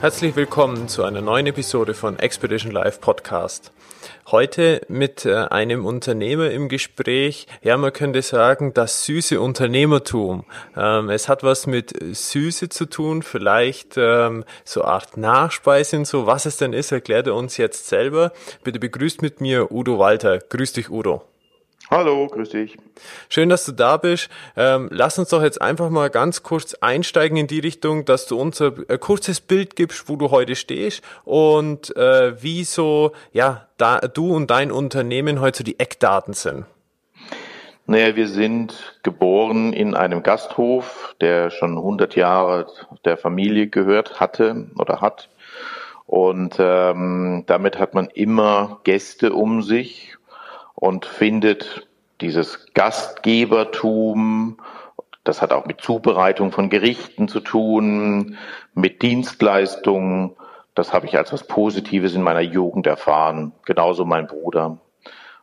[0.00, 3.70] Herzlich willkommen zu einer neuen Episode von Expedition Live Podcast.
[4.30, 7.46] Heute mit äh, einem Unternehmer im Gespräch.
[7.62, 10.46] Ja, man könnte sagen, das süße Unternehmertum.
[10.74, 16.26] Ähm, es hat was mit Süße zu tun, vielleicht ähm, so Art Nachspeise und so.
[16.26, 18.32] Was es denn ist, erklärt er uns jetzt selber.
[18.64, 20.38] Bitte begrüßt mit mir Udo Walter.
[20.38, 21.29] Grüß dich, Udo.
[21.92, 22.76] Hallo, grüß dich.
[23.28, 24.30] Schön, dass du da bist.
[24.56, 28.40] Ähm, lass uns doch jetzt einfach mal ganz kurz einsteigen in die Richtung, dass du
[28.40, 33.66] uns ein, ein kurzes Bild gibst, wo du heute stehst und äh, wie so, ja,
[33.76, 36.64] da, du und dein Unternehmen heute so die Eckdaten sind.
[37.86, 42.68] Naja, wir sind geboren in einem Gasthof, der schon 100 Jahre
[43.04, 45.28] der Familie gehört hatte oder hat.
[46.06, 50.16] Und ähm, damit hat man immer Gäste um sich
[50.80, 51.86] und findet
[52.20, 54.58] dieses Gastgebertum,
[55.24, 58.36] das hat auch mit Zubereitung von Gerichten zu tun,
[58.74, 60.34] mit Dienstleistungen.
[60.74, 64.78] Das habe ich als was Positives in meiner Jugend erfahren, genauso mein Bruder.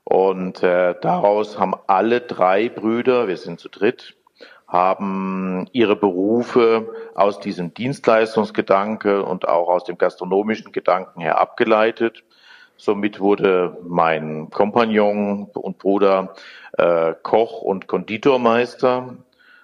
[0.04, 4.16] Und äh, daraus haben alle drei Brüder, wir sind zu dritt,
[4.68, 12.24] haben ihre Berufe aus diesem Dienstleistungsgedanke und auch aus dem gastronomischen Gedanken her abgeleitet.
[12.78, 16.36] Somit wurde mein Kompagnon und Bruder
[16.78, 19.17] äh, Koch und Konditormeister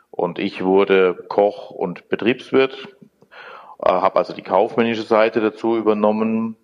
[0.09, 2.87] und ich wurde Koch und Betriebswirt,
[3.83, 6.57] äh, habe also die kaufmännische Seite dazu übernommen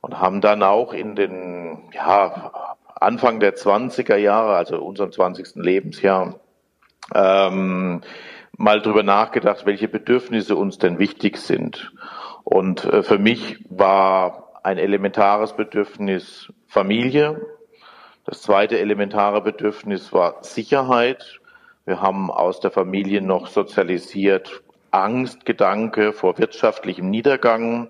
[0.00, 5.56] und haben dann auch in den ja, Anfang der 20er Jahre, also unserem 20.
[5.56, 6.40] Lebensjahr,
[7.14, 8.02] ähm,
[8.56, 11.92] mal drüber nachgedacht, welche Bedürfnisse uns denn wichtig sind.
[12.44, 17.40] Und äh, für mich war ein elementares Bedürfnis Familie.
[18.26, 21.40] Das zweite elementare Bedürfnis war Sicherheit.
[21.86, 27.88] Wir haben aus der Familie noch sozialisiert Angstgedanke vor wirtschaftlichem Niedergang.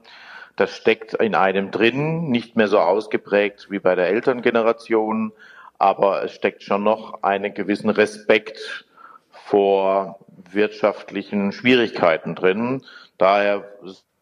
[0.55, 5.33] Das steckt in einem drin, nicht mehr so ausgeprägt wie bei der Elterngeneration,
[5.79, 8.87] aber es steckt schon noch einen gewissen Respekt
[9.33, 10.21] vor
[10.53, 12.85] wirtschaftlichen Schwierigkeiten drin.
[13.17, 13.65] Daher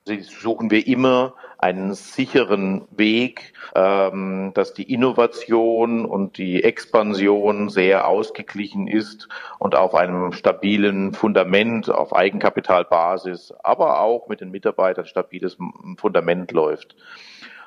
[0.06, 8.86] suchen wir immer einen sicheren Weg, ähm, dass die Innovation und die Expansion sehr ausgeglichen
[8.86, 9.28] ist
[9.58, 15.56] und auf einem stabilen Fundament, auf Eigenkapitalbasis, aber auch mit den Mitarbeitern stabiles
[15.96, 16.94] Fundament läuft.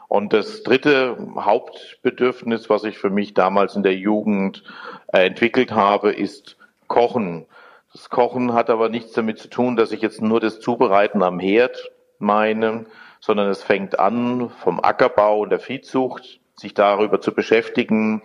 [0.08, 4.64] Und das dritte Hauptbedürfnis, was ich für mich damals in der Jugend
[5.08, 6.58] äh, entwickelt habe, ist
[6.88, 7.46] Kochen.
[7.92, 11.40] Das Kochen hat aber nichts damit zu tun, dass ich jetzt nur das Zubereiten am
[11.40, 12.86] Herd meine,
[13.20, 18.22] sondern es fängt an vom Ackerbau und der Viehzucht, sich darüber zu beschäftigen,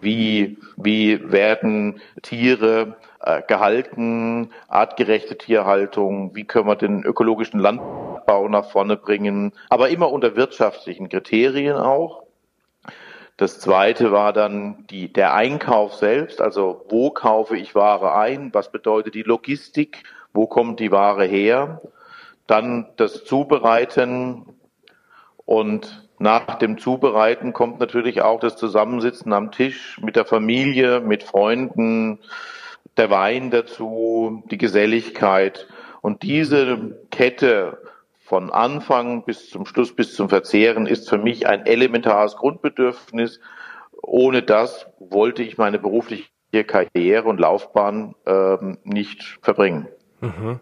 [0.00, 8.70] wie, wie werden Tiere äh, gehalten, artgerechte Tierhaltung, wie können wir den ökologischen Landbau nach
[8.70, 12.24] vorne bringen, aber immer unter wirtschaftlichen Kriterien auch.
[13.36, 18.70] Das zweite war dann die, der Einkauf selbst, also wo kaufe ich Ware ein, was
[18.70, 20.02] bedeutet die Logistik,
[20.32, 21.80] wo kommt die Ware her
[22.52, 24.44] dann das Zubereiten
[25.46, 31.22] und nach dem Zubereiten kommt natürlich auch das Zusammensitzen am Tisch mit der Familie, mit
[31.22, 32.18] Freunden,
[32.98, 35.66] der Wein dazu, die Geselligkeit.
[36.02, 37.78] Und diese Kette
[38.18, 43.40] von Anfang bis zum Schluss, bis zum Verzehren ist für mich ein elementares Grundbedürfnis.
[44.02, 46.28] Ohne das wollte ich meine berufliche
[46.66, 49.88] Karriere und Laufbahn ähm, nicht verbringen.
[50.20, 50.60] Mhm.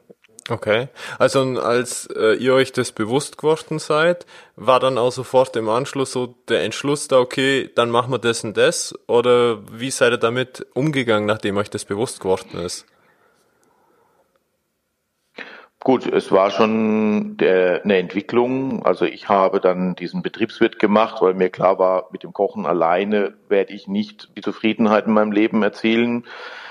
[0.51, 0.89] Okay.
[1.19, 6.11] Also als äh, ihr euch das bewusst geworden seid, war dann auch sofort im Anschluss
[6.11, 8.93] so der Entschluss da, okay, dann machen wir das und das?
[9.07, 12.85] Oder wie seid ihr damit umgegangen, nachdem euch das bewusst geworden ist?
[15.83, 18.85] Gut, es war schon der, eine Entwicklung.
[18.85, 23.35] Also ich habe dann diesen Betriebswirt gemacht, weil mir klar war, mit dem Kochen alleine
[23.49, 26.27] werde ich nicht die Zufriedenheit in meinem Leben erzielen.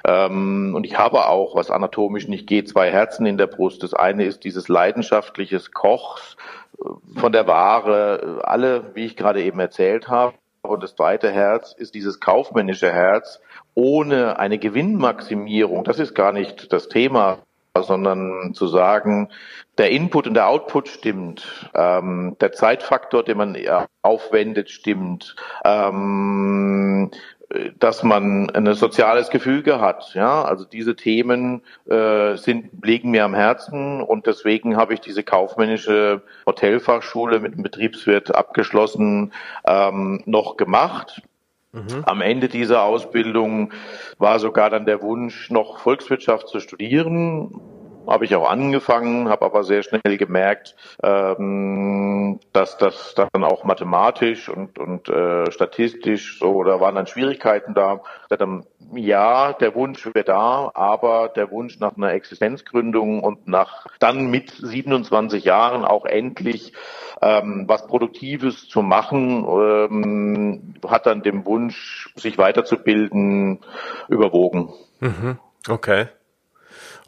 [0.05, 3.83] Ähm, und ich habe auch, was anatomisch nicht geht, zwei Herzen in der Brust.
[3.83, 6.37] Das eine ist dieses leidenschaftliches Kochs
[6.79, 10.33] äh, von der Ware, alle, wie ich gerade eben erzählt habe.
[10.61, 13.39] Und das zweite Herz ist dieses kaufmännische Herz
[13.75, 15.83] ohne eine Gewinnmaximierung.
[15.83, 17.39] Das ist gar nicht das Thema
[17.83, 19.29] sondern zu sagen,
[19.77, 23.57] der Input und der Output stimmt, ähm, der Zeitfaktor, den man
[24.01, 27.11] aufwendet, stimmt, ähm,
[27.79, 30.13] dass man ein soziales Gefüge hat.
[30.13, 35.23] Ja, also diese Themen äh, sind liegen mir am Herzen und deswegen habe ich diese
[35.23, 39.33] kaufmännische Hotelfachschule mit dem Betriebswirt abgeschlossen
[39.65, 41.23] ähm, noch gemacht.
[41.71, 42.03] Mhm.
[42.03, 43.71] Am Ende dieser Ausbildung
[44.19, 47.59] war sogar dann der Wunsch, noch Volkswirtschaft zu studieren
[48.09, 54.49] habe ich auch angefangen, habe aber sehr schnell gemerkt, ähm, dass das dann auch mathematisch
[54.49, 58.01] und, und äh, statistisch so, da waren dann Schwierigkeiten da.
[58.29, 64.31] Dann, ja, der Wunsch wäre da, aber der Wunsch nach einer Existenzgründung und nach dann
[64.31, 66.73] mit 27 Jahren auch endlich
[67.21, 73.59] ähm, was Produktives zu machen, ähm, hat dann dem Wunsch, sich weiterzubilden,
[74.07, 74.73] überwogen.
[74.99, 75.37] Mhm.
[75.67, 76.07] Okay.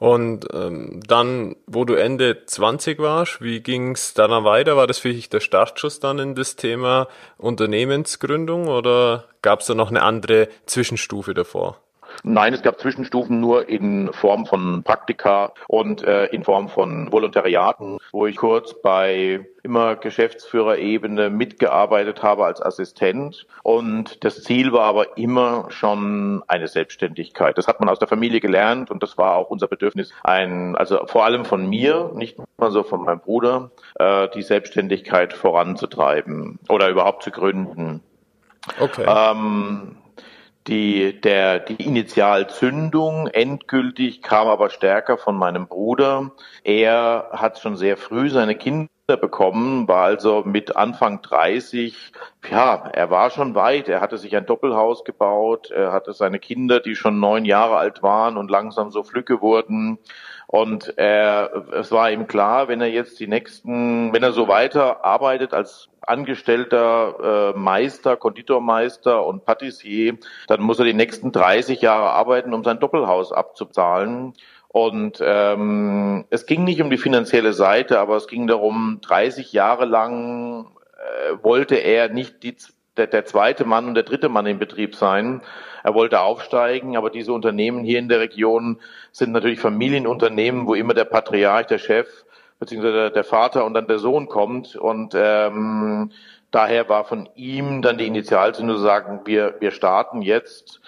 [0.01, 4.75] Und ähm, dann, wo du Ende 20 warst, wie ging es dann weiter?
[4.75, 7.07] War das für dich der Startschuss dann in das Thema
[7.37, 11.77] Unternehmensgründung oder gab es da noch eine andere Zwischenstufe davor?
[12.23, 17.97] Nein, es gab Zwischenstufen nur in Form von Praktika und äh, in Form von Volontariaten,
[18.11, 23.45] wo ich kurz bei immer Geschäftsführerebene mitgearbeitet habe als Assistent.
[23.63, 27.57] Und das Ziel war aber immer schon eine Selbstständigkeit.
[27.57, 31.05] Das hat man aus der Familie gelernt und das war auch unser Bedürfnis, ein, also
[31.05, 36.89] vor allem von mir, nicht mal so von meinem Bruder, äh, die Selbstständigkeit voranzutreiben oder
[36.89, 38.01] überhaupt zu gründen.
[38.79, 39.05] Okay.
[39.07, 39.97] Ähm,
[40.67, 46.31] die, der, die Initialzündung endgültig kam aber stärker von meinem Bruder.
[46.63, 52.13] Er hat schon sehr früh seine Kinder bekommen, war also mit Anfang 30,
[52.49, 53.89] ja, er war schon weit.
[53.89, 58.03] Er hatte sich ein Doppelhaus gebaut, er hatte seine Kinder, die schon neun Jahre alt
[58.03, 59.97] waren und langsam so Flücke wurden.
[60.47, 65.03] Und er, es war ihm klar, wenn er jetzt die nächsten, wenn er so weiter
[65.03, 70.17] arbeitet als angestellter äh, Meister, Konditormeister und Patissier,
[70.47, 74.33] dann muss er die nächsten 30 Jahre arbeiten, um sein Doppelhaus abzuzahlen.
[74.67, 79.85] Und ähm, es ging nicht um die finanzielle Seite, aber es ging darum, 30 Jahre
[79.85, 80.65] lang
[80.97, 82.55] äh, wollte er nicht die,
[82.95, 85.41] der, der zweite Mann und der dritte Mann im Betrieb sein.
[85.83, 88.79] Er wollte aufsteigen, aber diese Unternehmen hier in der Region
[89.11, 92.07] sind natürlich Familienunternehmen, wo immer der Patriarch, der Chef,
[92.61, 94.75] beziehungsweise der Vater und dann der Sohn kommt.
[94.75, 96.11] Und ähm,
[96.51, 100.79] daher war von ihm dann die Initialzündung zu sagen, wir, wir starten jetzt.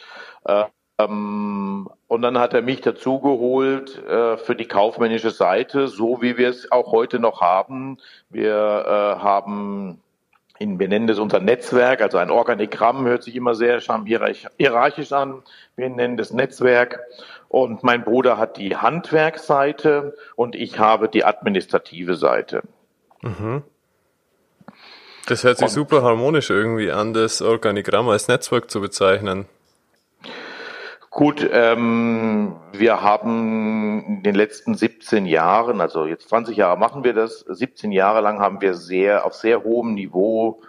[0.46, 0.66] Äh,
[1.00, 6.50] ähm, und dann hat er mich dazugeholt äh, für die kaufmännische Seite, so wie wir
[6.50, 7.98] es auch heute noch haben.
[8.30, 10.00] Wir äh, haben
[10.60, 13.82] in, wir nennen das unser Netzwerk, also ein Organigramm hört sich immer sehr
[14.60, 15.42] hierarchisch an.
[15.76, 17.00] Wir nennen das Netzwerk.
[17.54, 22.64] Und mein Bruder hat die Handwerksseite und ich habe die administrative Seite.
[23.22, 23.62] Mhm.
[25.28, 29.46] Das hört sich und, super harmonisch irgendwie an, das Organigramm als Netzwerk zu bezeichnen.
[31.12, 37.14] Gut, ähm, wir haben in den letzten 17 Jahren, also jetzt 20 Jahre machen wir
[37.14, 40.60] das, 17 Jahre lang haben wir sehr auf sehr hohem Niveau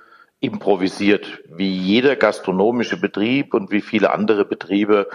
[0.41, 5.09] improvisiert, wie jeder gastronomische Betrieb und wie viele andere Betriebe.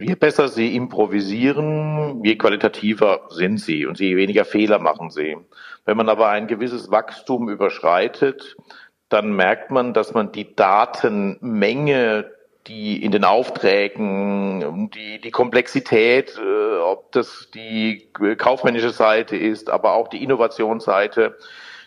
[0.00, 5.36] Je besser sie improvisieren, je qualitativer sind sie und je weniger Fehler machen sie.
[5.84, 8.56] Wenn man aber ein gewisses Wachstum überschreitet,
[9.10, 12.30] dann merkt man, dass man die Datenmenge
[12.66, 19.94] die in den Aufträgen, die, die Komplexität, äh, ob das die kaufmännische Seite ist, aber
[19.94, 21.36] auch die Innovationsseite,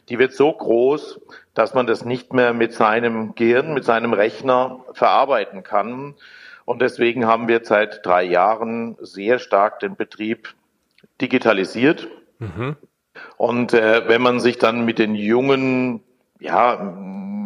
[0.10, 1.22] die wird so groß,
[1.54, 6.16] dass man das nicht mehr mit seinem Gehirn, mit seinem Rechner verarbeiten kann.
[6.66, 10.56] Und deswegen haben wir seit drei Jahren sehr stark den Betrieb
[11.20, 12.08] digitalisiert.
[12.40, 12.76] Mhm.
[13.38, 16.02] Und äh, wenn man sich dann mit den jungen,
[16.40, 16.78] ja,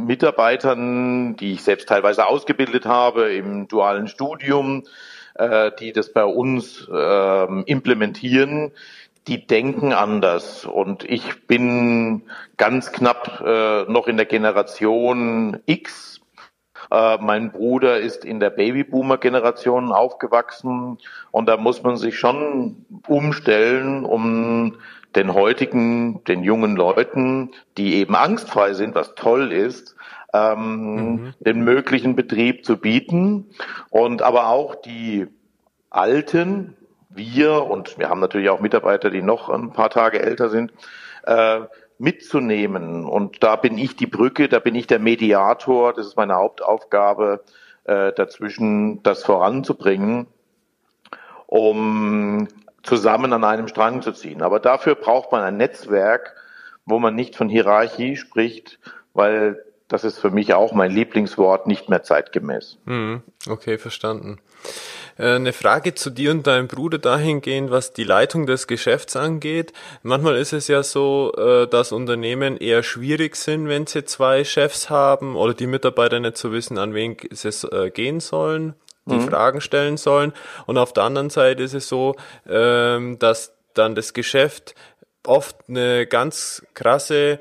[0.08, 4.84] Mitarbeitern, die ich selbst teilweise ausgebildet habe im dualen Studium,
[5.36, 8.72] äh, die das bei uns äh, implementieren,
[9.28, 10.66] die denken anders.
[10.66, 12.24] Und ich bin
[12.56, 16.17] ganz knapp äh, noch in der Generation X.
[16.92, 20.98] Äh, mein Bruder ist in der Babyboomer-Generation aufgewachsen
[21.32, 24.78] und da muss man sich schon umstellen, um
[25.16, 29.96] den heutigen, den jungen Leuten, die eben angstfrei sind, was toll ist,
[30.34, 31.34] ähm, mhm.
[31.40, 33.50] den möglichen Betrieb zu bieten
[33.90, 35.28] und aber auch die
[35.90, 36.76] Alten,
[37.10, 40.72] wir und wir haben natürlich auch Mitarbeiter, die noch ein paar Tage älter sind,
[41.24, 41.62] äh,
[42.00, 43.06] mitzunehmen.
[43.06, 47.44] Und da bin ich die Brücke, da bin ich der Mediator, das ist meine Hauptaufgabe,
[47.86, 50.28] äh, dazwischen das voranzubringen,
[51.46, 52.48] um
[52.84, 54.42] zusammen an einem Strang zu ziehen.
[54.42, 56.36] Aber dafür braucht man ein Netzwerk,
[56.86, 58.80] wo man nicht von Hierarchie spricht,
[59.14, 62.78] weil das ist für mich auch mein Lieblingswort, nicht mehr zeitgemäß.
[62.86, 64.40] Hm, okay, verstanden.
[65.18, 69.74] Äh, eine Frage zu dir und deinem Bruder dahingehend, was die Leitung des Geschäfts angeht.
[70.04, 74.90] Manchmal ist es ja so, äh, dass Unternehmen eher schwierig sind, wenn sie zwei Chefs
[74.90, 79.28] haben oder die Mitarbeiter nicht so wissen, an wen sie äh, gehen sollen, die mhm.
[79.30, 80.34] Fragen stellen sollen.
[80.66, 82.16] Und auf der anderen Seite ist es so,
[82.48, 84.76] ähm, dass dann das Geschäft
[85.24, 87.40] oft eine ganz krasse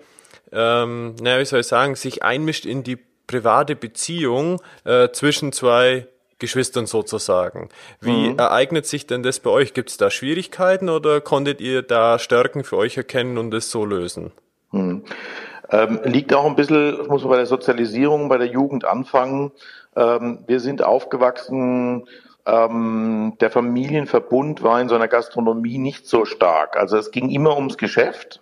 [0.52, 6.06] ähm, naja, wie soll ich sagen, sich einmischt in die private Beziehung äh, zwischen zwei
[6.38, 7.69] Geschwistern sozusagen.
[8.00, 8.38] Wie mhm.
[8.38, 9.75] ereignet sich denn das bei euch?
[9.75, 13.85] Gibt es da Schwierigkeiten oder konntet ihr da Stärken für euch erkennen und es so
[13.85, 14.33] lösen?
[14.73, 15.05] Mhm.
[15.71, 19.50] Ähm, liegt auch ein bisschen, muss man bei der Sozialisierung, bei der Jugend anfangen.
[19.97, 22.07] Ähm, wir sind aufgewachsen,
[22.47, 26.76] ähm, der Familienverbund war in so einer Gastronomie nicht so stark.
[26.76, 28.40] Also es ging immer ums Geschäft.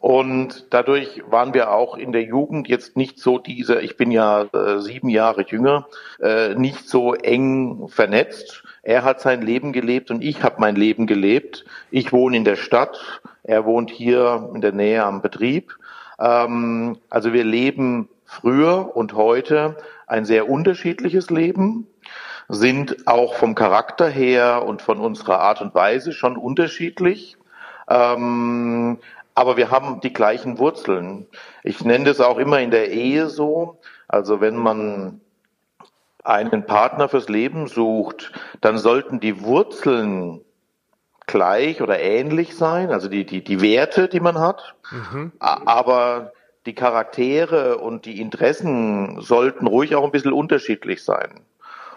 [0.00, 4.42] Und dadurch waren wir auch in der Jugend jetzt nicht so diese, ich bin ja
[4.42, 5.86] äh, sieben Jahre jünger,
[6.20, 8.64] äh, nicht so eng vernetzt.
[8.82, 11.64] Er hat sein Leben gelebt und ich habe mein Leben gelebt.
[11.90, 15.76] Ich wohne in der Stadt, er wohnt hier in der Nähe am Betrieb.
[16.18, 19.76] Ähm, also wir leben früher und heute
[20.06, 21.86] ein sehr unterschiedliches Leben
[22.48, 27.36] sind auch vom Charakter her und von unserer Art und Weise schon unterschiedlich.
[27.88, 28.98] Ähm,
[29.36, 31.26] aber wir haben die gleichen Wurzeln.
[31.62, 33.78] Ich nenne das auch immer in der Ehe so.
[34.08, 35.20] Also wenn man
[36.24, 40.40] einen Partner fürs Leben sucht, dann sollten die Wurzeln
[41.26, 44.74] gleich oder ähnlich sein, also die, die, die Werte, die man hat.
[44.90, 45.32] Mhm.
[45.38, 46.32] Aber
[46.64, 51.40] die Charaktere und die Interessen sollten ruhig auch ein bisschen unterschiedlich sein.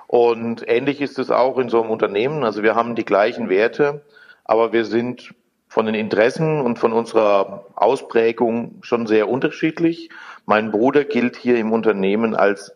[0.07, 2.43] Und ähnlich ist es auch in so einem Unternehmen.
[2.43, 4.03] Also wir haben die gleichen Werte,
[4.43, 5.33] aber wir sind
[5.69, 10.09] von den Interessen und von unserer Ausprägung schon sehr unterschiedlich.
[10.45, 12.73] Mein Bruder gilt hier im Unternehmen als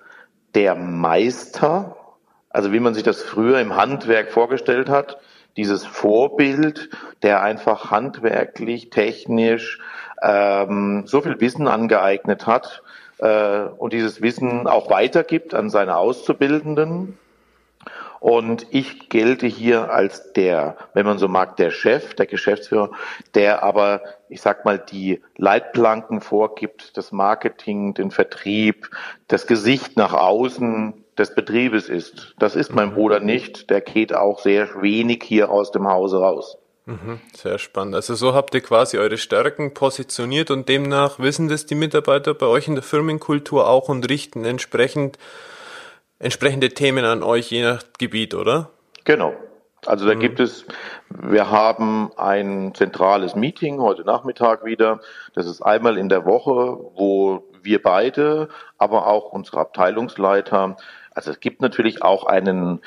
[0.53, 1.97] der Meister,
[2.49, 5.17] also wie man sich das früher im Handwerk vorgestellt hat,
[5.57, 6.91] dieses Vorbild,
[7.23, 9.79] der einfach handwerklich, technisch
[10.21, 12.83] ähm, so viel Wissen angeeignet hat
[13.17, 17.17] äh, und dieses Wissen auch weitergibt an seine Auszubildenden.
[18.23, 22.89] Und ich gelte hier als der, wenn man so mag, der Chef, der Geschäftsführer,
[23.35, 28.89] der aber, ich sag mal, die Leitplanken vorgibt, das Marketing, den Vertrieb,
[29.27, 32.33] das Gesicht nach außen des Betriebes ist.
[32.39, 33.69] Das ist mein Bruder nicht.
[33.69, 36.57] Der geht auch sehr wenig hier aus dem Hause raus.
[36.85, 37.95] Mhm, sehr spannend.
[37.95, 42.45] Also so habt ihr quasi eure Stärken positioniert und demnach wissen das die Mitarbeiter bei
[42.45, 45.17] euch in der Firmenkultur auch und richten entsprechend
[46.23, 48.69] entsprechende Themen an euch, je nach Gebiet, oder?
[49.03, 49.33] Genau.
[49.85, 50.19] Also da mhm.
[50.19, 50.65] gibt es,
[51.09, 55.01] wir haben ein zentrales Meeting heute Nachmittag wieder.
[55.35, 60.77] Das ist einmal in der Woche, wo wir beide, aber auch unsere Abteilungsleiter,
[61.15, 62.81] also es gibt natürlich auch einen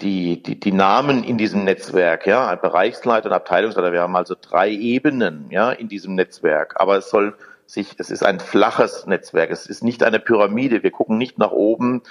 [0.00, 3.92] die, die, die Namen in diesem Netzwerk, ja, ein Bereichsleiter und Abteilungsleiter.
[3.92, 6.80] Wir haben also drei Ebenen, ja, in diesem Netzwerk.
[6.80, 7.34] Aber es soll
[7.66, 9.50] sich, es ist ein flaches Netzwerk.
[9.50, 10.82] Es ist nicht eine Pyramide.
[10.82, 12.02] Wir gucken nicht nach oben,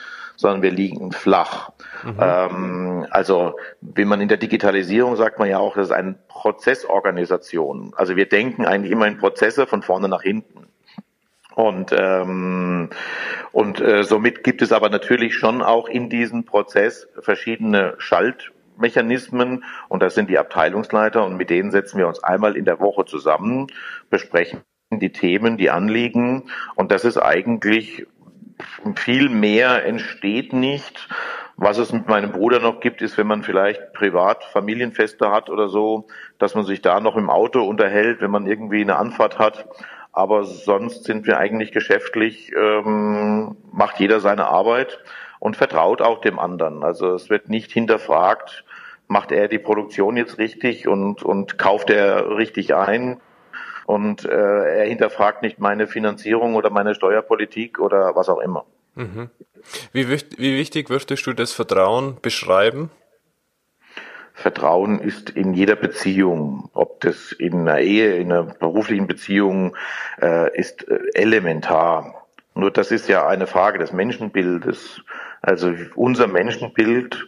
[0.41, 1.69] sondern wir liegen flach.
[2.03, 2.17] Mhm.
[2.19, 7.93] Ähm, also, wie man in der Digitalisierung sagt man ja auch, das ist eine Prozessorganisation.
[7.95, 10.65] Also wir denken eigentlich immer in Prozesse von vorne nach hinten.
[11.53, 12.89] Und, ähm,
[13.51, 20.01] und äh, somit gibt es aber natürlich schon auch in diesem Prozess verschiedene Schaltmechanismen und
[20.01, 23.67] das sind die Abteilungsleiter und mit denen setzen wir uns einmal in der Woche zusammen,
[24.09, 26.49] besprechen die Themen, die Anliegen.
[26.75, 28.07] Und das ist eigentlich
[28.95, 31.07] viel mehr entsteht nicht.
[31.57, 35.67] Was es mit meinem Bruder noch gibt, ist, wenn man vielleicht privat Familienfeste hat oder
[35.69, 36.07] so,
[36.39, 39.67] dass man sich da noch im Auto unterhält, wenn man irgendwie eine Anfahrt hat.
[40.11, 44.99] Aber sonst sind wir eigentlich geschäftlich, ähm, macht jeder seine Arbeit
[45.39, 46.83] und vertraut auch dem anderen.
[46.83, 48.65] Also es wird nicht hinterfragt,
[49.07, 53.21] macht er die Produktion jetzt richtig und, und kauft er richtig ein
[53.91, 58.63] und äh, er hinterfragt nicht meine Finanzierung oder meine Steuerpolitik oder was auch immer.
[58.95, 59.29] Mhm.
[59.91, 62.89] Wie, wie wichtig würdest du das Vertrauen beschreiben?
[64.33, 69.75] Vertrauen ist in jeder Beziehung, ob das in einer Ehe, in einer beruflichen Beziehung
[70.21, 72.27] äh, ist äh, elementar.
[72.55, 75.01] Nur das ist ja eine Frage des Menschenbildes.
[75.41, 77.27] Also unser Menschenbild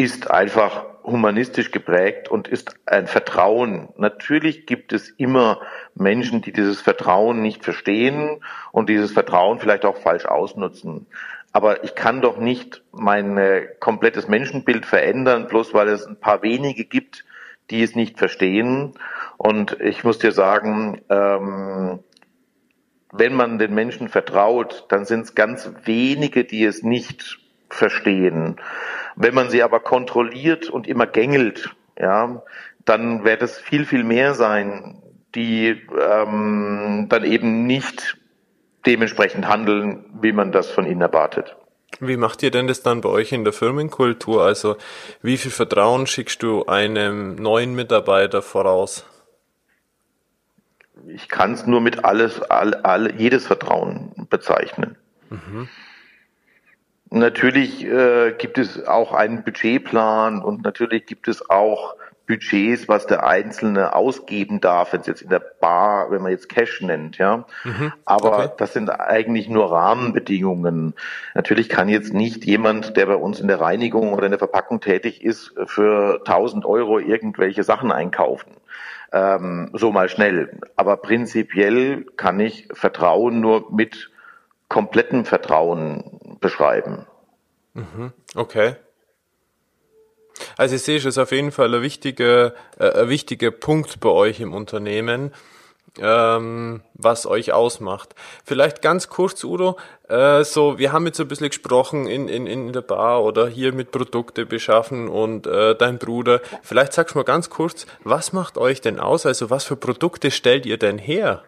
[0.00, 3.90] ist einfach humanistisch geprägt und ist ein Vertrauen.
[3.98, 5.60] Natürlich gibt es immer
[5.94, 8.42] Menschen, die dieses Vertrauen nicht verstehen
[8.72, 11.06] und dieses Vertrauen vielleicht auch falsch ausnutzen.
[11.52, 16.86] Aber ich kann doch nicht mein komplettes Menschenbild verändern, bloß weil es ein paar wenige
[16.86, 17.26] gibt,
[17.68, 18.94] die es nicht verstehen.
[19.36, 21.98] Und ich muss dir sagen, ähm,
[23.12, 27.38] wenn man den Menschen vertraut, dann sind es ganz wenige, die es nicht
[27.70, 28.56] verstehen.
[29.22, 32.42] Wenn man sie aber kontrolliert und immer gängelt, ja,
[32.86, 35.02] dann wird es viel, viel mehr sein,
[35.34, 38.16] die ähm, dann eben nicht
[38.86, 41.54] dementsprechend handeln, wie man das von ihnen erwartet.
[41.98, 44.42] Wie macht ihr denn das dann bei euch in der Firmenkultur?
[44.42, 44.76] Also
[45.20, 49.04] wie viel Vertrauen schickst du einem neuen Mitarbeiter voraus?
[51.08, 54.96] Ich kann es nur mit alles, all, all, jedes Vertrauen bezeichnen.
[55.28, 55.68] Mhm.
[57.10, 61.96] Natürlich äh, gibt es auch einen Budgetplan und natürlich gibt es auch
[62.30, 66.48] Budgets, was der Einzelne ausgeben darf, wenn es jetzt in der Bar, wenn man jetzt
[66.48, 67.44] Cash nennt, ja.
[67.64, 67.92] Mhm.
[68.04, 68.52] Aber okay.
[68.56, 70.94] das sind eigentlich nur Rahmenbedingungen.
[71.34, 74.80] Natürlich kann jetzt nicht jemand, der bei uns in der Reinigung oder in der Verpackung
[74.80, 78.52] tätig ist, für 1000 Euro irgendwelche Sachen einkaufen.
[79.12, 80.60] Ähm, so mal schnell.
[80.76, 84.10] Aber prinzipiell kann ich Vertrauen nur mit
[84.70, 87.06] komplettem Vertrauen beschreiben.
[87.74, 88.12] Mhm.
[88.34, 88.76] Okay.
[90.56, 94.08] Also ich sehe es ist auf jeden Fall ein wichtiger, äh, ein wichtiger Punkt bei
[94.08, 95.34] euch im Unternehmen,
[95.98, 98.14] ähm, was euch ausmacht.
[98.44, 99.76] Vielleicht ganz kurz, Udo,
[100.08, 103.72] äh, so, wir haben jetzt ein bisschen gesprochen in, in, in der Bar oder hier
[103.74, 106.40] mit Produkte beschaffen und äh, dein Bruder.
[106.62, 109.26] Vielleicht sagst du mal ganz kurz, was macht euch denn aus?
[109.26, 111.42] Also was für Produkte stellt ihr denn her?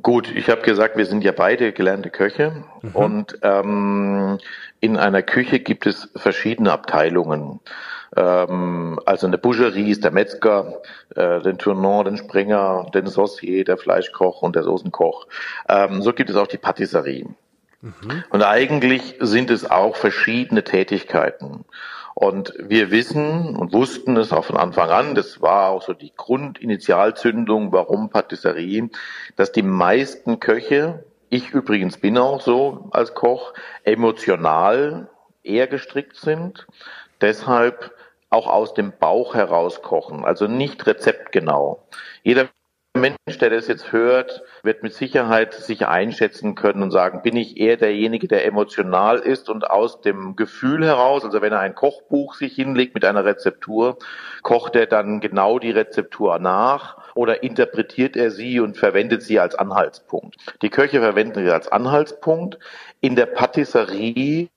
[0.00, 2.90] Gut, ich habe gesagt, wir sind ja beide gelernte Köche mhm.
[2.94, 4.38] und ähm,
[4.80, 7.60] in einer Küche gibt es verschiedene Abteilungen.
[8.16, 10.80] Ähm, also eine Boucherie ist der Metzger,
[11.14, 15.26] äh, den Tournant, den Springer, den Saucier, der Fleischkoch und der Soßenkoch.
[15.68, 17.26] Ähm, so gibt es auch die Patisserie.
[17.82, 18.24] Mhm.
[18.30, 21.64] Und eigentlich sind es auch verschiedene Tätigkeiten.
[22.14, 26.12] Und wir wissen und wussten es auch von Anfang an, das war auch so die
[26.14, 28.90] Grundinitialzündung, warum Patisserie,
[29.36, 35.08] dass die meisten Köche, ich übrigens bin auch so als Koch, emotional
[35.42, 36.66] eher gestrickt sind,
[37.20, 37.92] deshalb
[38.30, 41.82] auch aus dem Bauch heraus kochen, also nicht rezeptgenau.
[42.22, 42.48] Jeder
[43.02, 47.56] Mensch, der das jetzt hört, wird mit Sicherheit sich einschätzen können und sagen, bin ich
[47.56, 52.36] eher derjenige, der emotional ist und aus dem Gefühl heraus, also wenn er ein Kochbuch
[52.36, 53.98] sich hinlegt mit einer Rezeptur,
[54.42, 59.56] kocht er dann genau die Rezeptur nach oder interpretiert er sie und verwendet sie als
[59.56, 60.36] Anhaltspunkt.
[60.62, 62.58] Die Köche verwenden sie als Anhaltspunkt.
[63.00, 64.48] In der Patisserie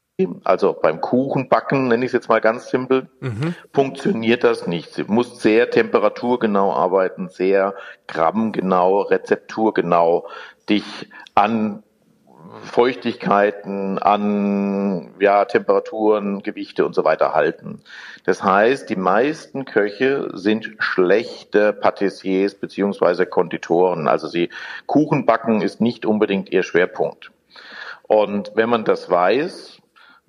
[0.43, 3.53] also beim Kuchenbacken, nenne ich es jetzt mal ganz simpel, mhm.
[3.73, 4.93] funktioniert das nicht.
[4.93, 7.73] Sie muss sehr temperaturgenau arbeiten, sehr
[8.07, 10.27] grammgenau, rezepturgenau,
[10.69, 11.83] dich an
[12.63, 17.81] Feuchtigkeiten, an ja, Temperaturen, Gewichte und so weiter halten.
[18.23, 24.07] Das heißt, die meisten Köche sind schlechte Patissiers beziehungsweise Konditoren.
[24.07, 24.49] Also sie
[24.85, 27.31] Kuchen backen ist nicht unbedingt ihr Schwerpunkt.
[28.03, 29.74] Und wenn man das weiß,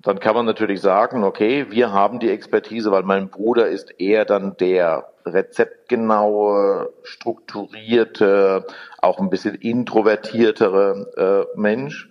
[0.07, 4.23] dann kann man natürlich sagen, okay, wir haben die Expertise, weil mein Bruder ist eher
[4.23, 8.65] dann der rezeptgenaue, strukturierte,
[9.01, 12.09] auch ein bisschen introvertiertere äh, Mensch,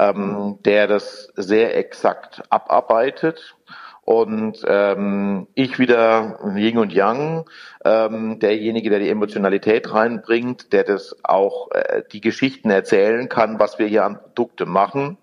[0.00, 3.54] ähm, der das sehr exakt abarbeitet.
[4.02, 7.48] Und ähm, ich wieder Yin und Yang,
[7.84, 13.78] ähm, derjenige, der die Emotionalität reinbringt, der das auch äh, die Geschichten erzählen kann, was
[13.78, 15.16] wir hier an Produkte machen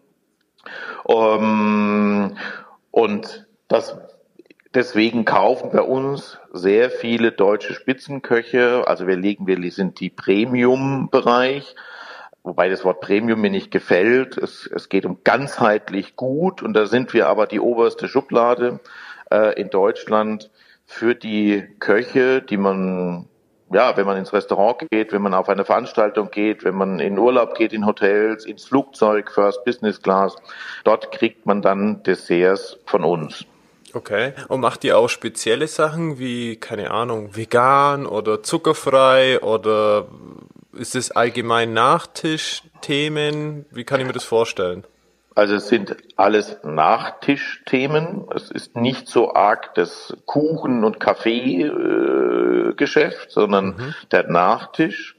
[1.07, 2.37] ähm,
[2.91, 3.97] und das
[4.73, 8.87] Deswegen kaufen bei uns sehr viele deutsche Spitzenköche.
[8.87, 11.75] Also wir legen, wir sind die Premium-Bereich,
[12.41, 14.35] wobei das Wort Premium mir nicht gefällt.
[14.39, 18.79] Es, es geht um ganzheitlich gut und da sind wir aber die oberste Schublade
[19.29, 20.49] äh, in Deutschland
[20.87, 23.29] für die Köche, die man
[23.73, 27.17] ja, wenn man ins Restaurant geht, wenn man auf eine Veranstaltung geht, wenn man in
[27.17, 30.35] Urlaub geht, in Hotels, ins Flugzeug, First Business Class,
[30.83, 33.45] dort kriegt man dann Desserts von uns.
[33.93, 34.33] Okay.
[34.47, 40.07] Und macht ihr auch spezielle Sachen wie, keine Ahnung, vegan oder zuckerfrei oder
[40.73, 43.65] ist es allgemein Nachtischthemen?
[43.69, 44.83] Wie kann ich mir das vorstellen?
[45.35, 48.27] Also es sind alles Nachtischthemen.
[48.35, 53.95] Es ist nicht so arg das Kuchen- und Kaffeegeschäft, sondern mhm.
[54.11, 55.17] der Nachtisch.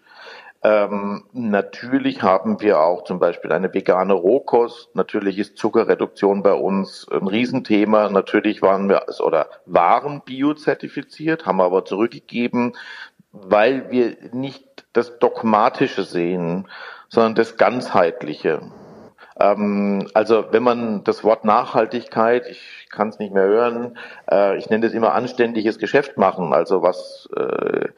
[0.62, 4.96] Ähm, natürlich haben wir auch zum Beispiel eine vegane Rohkost.
[4.96, 8.08] Natürlich ist Zuckerreduktion bei uns ein Riesenthema.
[8.08, 12.72] Natürlich waren wir oder waren biozertifiziert, haben aber zurückgegeben,
[13.32, 16.66] weil wir nicht das Dogmatische sehen,
[17.08, 18.62] sondern das Ganzheitliche.
[19.38, 23.98] Ähm, also wenn man das Wort Nachhaltigkeit, ich kann es nicht mehr hören,
[24.30, 27.88] äh, ich nenne das immer anständiges Geschäft machen, also was, äh,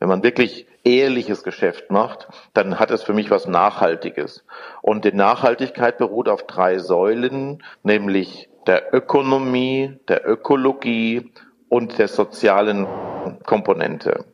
[0.00, 4.44] wenn man wirklich ehrliches Geschäft macht, dann hat es für mich was Nachhaltiges.
[4.80, 11.32] Und die Nachhaltigkeit beruht auf drei Säulen, nämlich der Ökonomie, der Ökologie
[11.68, 12.86] und der sozialen
[13.44, 14.24] Komponente.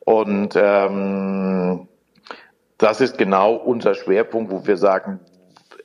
[0.00, 1.88] Und ähm,
[2.78, 5.20] das ist genau unser Schwerpunkt, wo wir sagen,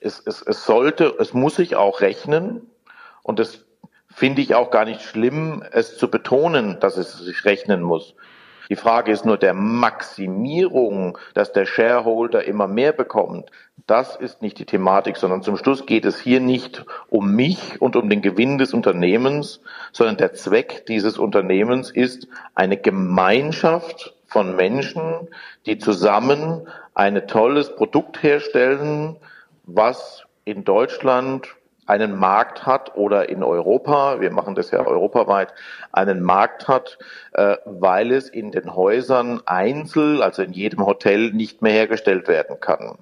[0.03, 2.69] es, es, es sollte, es muss sich auch rechnen
[3.21, 3.65] und das
[4.13, 8.15] finde ich auch gar nicht schlimm, es zu betonen, dass es sich rechnen muss.
[8.69, 13.51] Die Frage ist nur der Maximierung, dass der Shareholder immer mehr bekommt.
[13.87, 17.95] Das ist nicht die Thematik, sondern zum Schluss geht es hier nicht um mich und
[17.95, 19.61] um den Gewinn des Unternehmens,
[19.91, 25.27] sondern der Zweck dieses Unternehmens ist eine Gemeinschaft von Menschen,
[25.65, 29.17] die zusammen ein tolles Produkt herstellen,
[29.63, 35.53] was in Deutschland einen Markt hat oder in Europa, wir machen das ja europaweit,
[35.91, 36.97] einen Markt hat,
[37.33, 42.59] äh, weil es in den Häusern einzeln, also in jedem Hotel, nicht mehr hergestellt werden
[42.59, 42.97] kann.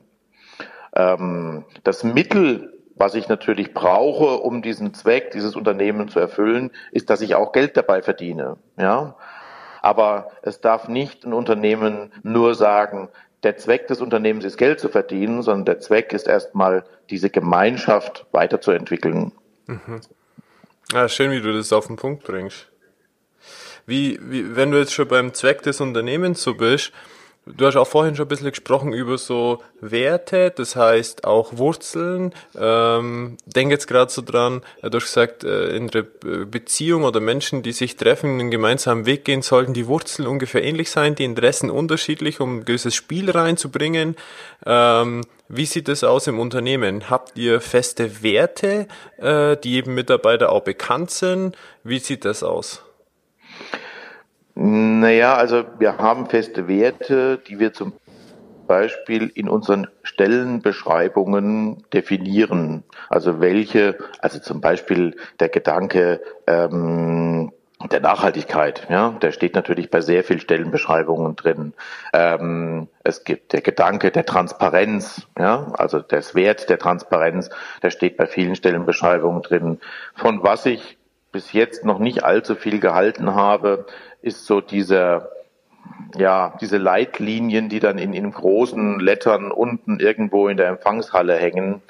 [0.96, 7.10] Ähm, das Mittel, was ich natürlich brauche, um diesen Zweck, dieses Unternehmen zu erfüllen, ist,
[7.10, 8.58] dass ich auch Geld dabei verdiene.
[8.78, 9.16] Ja,
[9.82, 13.10] aber es darf nicht ein Unternehmen nur sagen,
[13.44, 18.26] der Zweck des Unternehmens ist Geld zu verdienen, sondern der Zweck ist erstmal diese Gemeinschaft
[18.32, 19.32] weiterzuentwickeln.
[19.68, 20.02] Mhm.
[20.94, 22.68] Ja, schön, wie du das auf den Punkt bringst.
[23.86, 26.92] Wie, wie, wenn du jetzt schon beim Zweck des Unternehmens so bist,
[27.48, 32.36] Du hast auch vorhin schon ein bisschen gesprochen über so Werte, das heißt auch Wurzeln.
[32.56, 37.64] Ähm, denk jetzt gerade so dran, du hast gesagt, äh, in der Beziehung oder Menschen,
[37.64, 41.72] die sich treffen, einen gemeinsamen Weg gehen, sollten die Wurzeln ungefähr ähnlich sein, die Interessen
[41.72, 44.18] unterschiedlich, um ein gewisses Spiel reinzubringen.
[44.64, 47.10] Ähm, wie sieht es aus im Unternehmen?
[47.10, 51.58] Habt ihr feste Werte, äh, die jedem Mitarbeiter auch bekannt sind?
[51.84, 52.84] Wie sieht das aus?
[54.64, 57.94] Naja, also wir haben feste Werte, die wir zum
[58.68, 62.84] Beispiel in unseren Stellenbeschreibungen definieren.
[63.10, 67.52] Also welche, also zum Beispiel der Gedanke ähm,
[67.92, 71.74] der Nachhaltigkeit, ja, der steht natürlich bei sehr vielen Stellenbeschreibungen drin.
[72.14, 77.50] Ähm, es gibt der Gedanke der Transparenz, ja, also des Wert der Transparenz,
[77.82, 79.80] der steht bei vielen Stellenbeschreibungen drin.
[80.14, 81.00] Von was ich
[81.32, 83.86] bis jetzt noch nicht allzu viel gehalten habe,
[84.22, 85.30] ist so dieser,
[86.16, 91.82] ja, diese Leitlinien, die dann in, in großen Lettern unten irgendwo in der Empfangshalle hängen.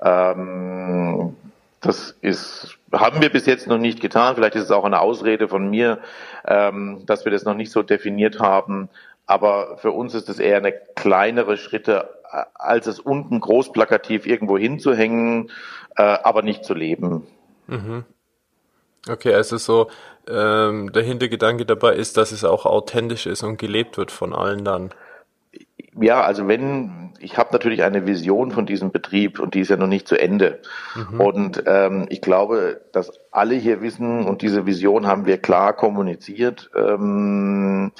[0.00, 1.36] Ähm,
[1.80, 4.34] das ist, haben wir bis jetzt noch nicht getan.
[4.34, 5.98] Vielleicht ist es auch eine Ausrede von mir,
[6.46, 8.88] ähm, dass wir das noch nicht so definiert haben.
[9.26, 12.08] Aber für uns ist es eher eine kleinere Schritte,
[12.54, 15.50] als es unten großplakativ irgendwo hinzuhängen,
[15.96, 17.26] äh, aber nicht zu leben.
[17.66, 18.04] Mhm.
[19.08, 19.88] Okay, also so
[20.28, 24.64] ähm, der Hintergedanke dabei ist, dass es auch authentisch ist und gelebt wird von allen
[24.64, 24.90] dann.
[26.00, 29.76] Ja, also wenn, ich habe natürlich eine Vision von diesem Betrieb und die ist ja
[29.76, 30.60] noch nicht zu Ende.
[30.94, 31.20] Mhm.
[31.20, 36.70] Und ähm, ich glaube, dass alle hier wissen und diese Vision haben wir klar kommuniziert.
[36.76, 37.92] Ähm,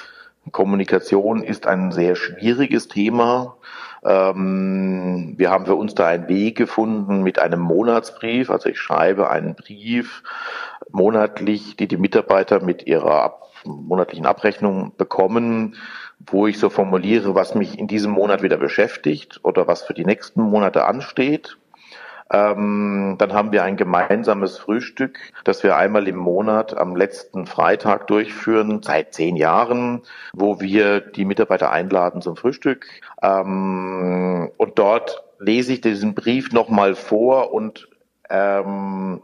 [0.52, 3.56] Kommunikation ist ein sehr schwieriges Thema.
[4.04, 8.50] Ähm, wir haben für uns da einen Weg gefunden mit einem Monatsbrief.
[8.50, 10.22] Also ich schreibe einen Brief
[10.90, 15.76] monatlich, die die Mitarbeiter mit ihrer ab, monatlichen Abrechnung bekommen,
[16.20, 20.04] wo ich so formuliere, was mich in diesem Monat wieder beschäftigt oder was für die
[20.04, 21.58] nächsten Monate ansteht.
[22.30, 28.06] Ähm, dann haben wir ein gemeinsames Frühstück, das wir einmal im Monat am letzten Freitag
[28.06, 30.02] durchführen, seit zehn Jahren,
[30.34, 32.86] wo wir die Mitarbeiter einladen zum Frühstück.
[33.22, 37.88] Ähm, und dort lese ich diesen Brief nochmal vor und
[38.28, 39.22] ähm,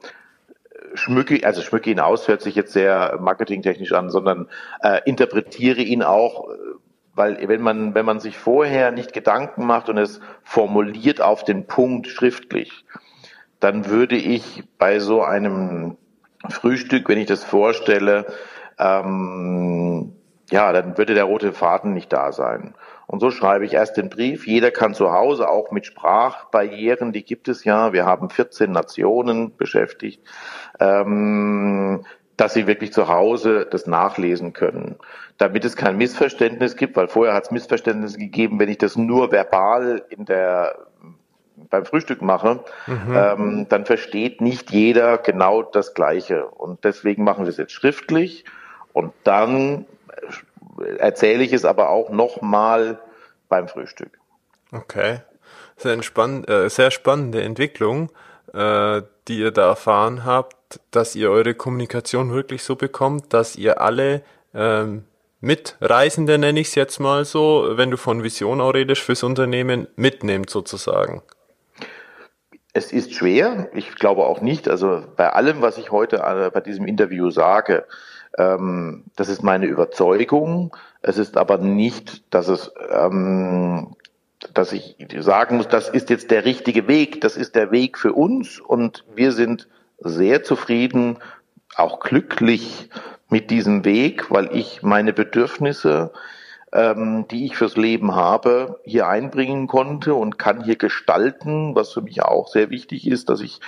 [0.95, 4.49] schmücke, also schmücke ihn aus, hört sich jetzt sehr marketingtechnisch an, sondern
[4.83, 6.49] äh, interpretiere ihn auch,
[7.15, 11.67] weil wenn man, wenn man sich vorher nicht Gedanken macht und es formuliert auf den
[11.67, 12.85] Punkt schriftlich,
[13.61, 15.97] dann würde ich bei so einem
[16.49, 18.27] Frühstück, wenn ich das vorstelle,
[18.79, 20.13] ähm,
[20.51, 22.75] ja, dann würde der rote Faden nicht da sein.
[23.07, 24.47] Und so schreibe ich erst den Brief.
[24.47, 27.93] Jeder kann zu Hause auch mit Sprachbarrieren, die gibt es ja.
[27.93, 30.23] Wir haben 14 Nationen beschäftigt,
[30.81, 32.05] ähm,
[32.37, 34.97] dass sie wirklich zu Hause das nachlesen können.
[35.39, 39.31] Damit es kein Missverständnis gibt, weil vorher hat es Missverständnisse gegeben, wenn ich das nur
[39.33, 40.77] verbal in der
[41.71, 43.17] beim Frühstück mache, mhm.
[43.17, 46.47] ähm, dann versteht nicht jeder genau das Gleiche.
[46.47, 48.45] Und deswegen machen wir es jetzt schriftlich
[48.93, 49.87] und dann
[50.99, 52.99] erzähle ich es aber auch nochmal
[53.49, 54.19] beim Frühstück.
[54.73, 55.21] Okay.
[55.77, 58.11] Sehr, spann äh, sehr spannende Entwicklung,
[58.53, 60.57] äh, die ihr da erfahren habt,
[60.91, 64.23] dass ihr eure Kommunikation wirklich so bekommt, dass ihr alle
[64.55, 65.05] ähm,
[65.41, 69.89] Mitreisende, nenne ich es jetzt mal so, wenn du von Vision auch redest, fürs Unternehmen
[69.95, 71.23] mitnehmt sozusagen.
[72.73, 74.69] Es ist schwer, ich glaube auch nicht.
[74.69, 77.85] Also bei allem, was ich heute äh, bei diesem Interview sage,
[78.39, 80.75] ähm, das ist meine Überzeugung.
[81.03, 83.95] Es ist aber nicht, dass es, ähm,
[84.55, 87.21] dass ich sagen muss, das ist jetzt der richtige Weg.
[87.21, 91.19] Das ist der Weg für uns und wir sind sehr zufrieden,
[91.77, 92.91] auch glücklich
[93.29, 96.13] mit diesem Weg, weil ich meine Bedürfnisse
[96.75, 102.03] ähm, die ich fürs Leben habe, hier einbringen konnte und kann hier gestalten, was für
[102.03, 103.61] mich auch sehr wichtig ist, dass ich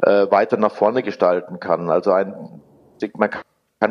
[0.00, 1.90] äh, weiter nach vorne gestalten kann.
[1.90, 2.62] Also ein,
[3.16, 3.42] man kann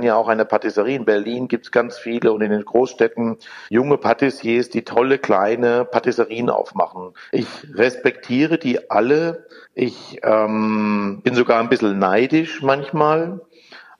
[0.01, 0.95] ja auch eine Patisserie.
[0.95, 3.37] In Berlin gibt es ganz viele und in den Großstädten
[3.69, 7.13] junge Patissiers, die tolle kleine Patisserien aufmachen.
[7.31, 9.47] Ich respektiere die alle.
[9.73, 13.41] Ich ähm, bin sogar ein bisschen neidisch manchmal.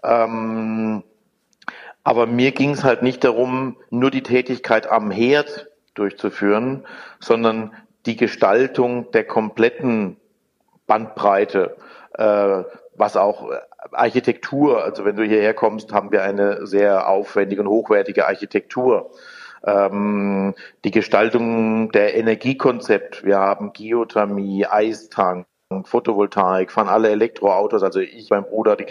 [0.03, 1.03] Ähm,
[2.03, 6.85] aber mir ging es halt nicht darum, nur die Tätigkeit am Herd durchzuführen,
[7.19, 7.73] sondern
[8.05, 10.17] die Gestaltung der kompletten
[10.87, 11.77] Bandbreite,
[12.13, 12.63] äh,
[12.95, 13.51] was auch
[13.91, 19.11] Architektur, also wenn du hierher kommst, haben wir eine sehr aufwendige und hochwertige Architektur.
[19.63, 25.45] Ähm, die Gestaltung der Energiekonzept, wir haben Geothermie, Eistank,
[25.85, 28.85] Photovoltaik, fahren alle Elektroautos, also ich, mein Bruder, die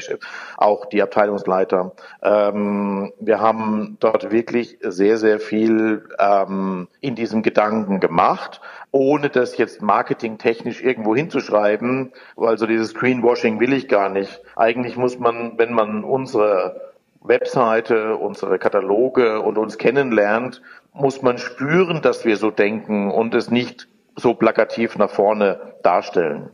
[0.56, 1.92] auch die Abteilungsleiter.
[2.22, 8.60] Ähm, wir haben dort wirklich sehr, sehr viel ähm, in diesem Gedanken gemacht,
[8.92, 14.40] ohne das jetzt marketingtechnisch irgendwo hinzuschreiben, weil so dieses Greenwashing will ich gar nicht.
[14.56, 16.90] Eigentlich muss man, wenn man unsere
[17.22, 20.62] Webseite, unsere Kataloge und uns kennenlernt,
[20.92, 26.50] muss man spüren, dass wir so denken und es nicht so plakativ nach vorne darstellen.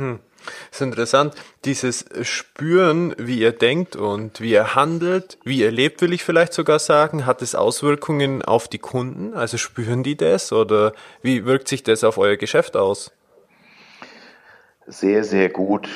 [0.00, 0.18] Hm.
[0.70, 1.34] Das ist interessant,
[1.66, 6.54] dieses Spüren, wie ihr denkt und wie ihr handelt, wie ihr lebt, will ich vielleicht
[6.54, 9.34] sogar sagen, hat es Auswirkungen auf die Kunden?
[9.34, 13.12] Also spüren die das oder wie wirkt sich das auf euer Geschäft aus?
[14.86, 15.88] Sehr, sehr gut.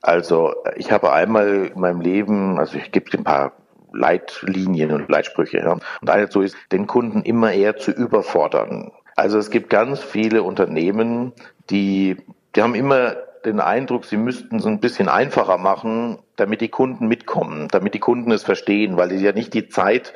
[0.00, 3.52] Also ich habe einmal in meinem Leben, also ich gebe ein paar
[3.92, 5.58] Leitlinien und Leitsprüche.
[5.58, 5.72] Ja.
[6.00, 8.90] Und eine so ist, den Kunden immer eher zu überfordern.
[9.16, 11.34] Also es gibt ganz viele Unternehmen,
[11.68, 12.16] die,
[12.56, 17.08] die haben immer den Eindruck, sie müssten es ein bisschen einfacher machen, damit die Kunden
[17.08, 20.12] mitkommen, damit die Kunden es verstehen, weil sie ja nicht die Zeit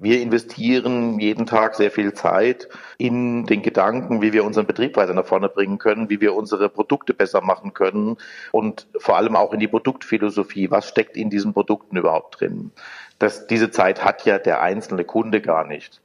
[0.00, 5.12] wir investieren jeden Tag sehr viel Zeit in den Gedanken, wie wir unseren Betrieb weiter
[5.12, 8.16] nach vorne bringen können, wie wir unsere Produkte besser machen können
[8.50, 10.70] und vor allem auch in die Produktphilosophie.
[10.70, 12.72] Was steckt in diesen Produkten überhaupt drin?
[13.18, 16.00] Das, diese Zeit hat ja der einzelne Kunde gar nicht.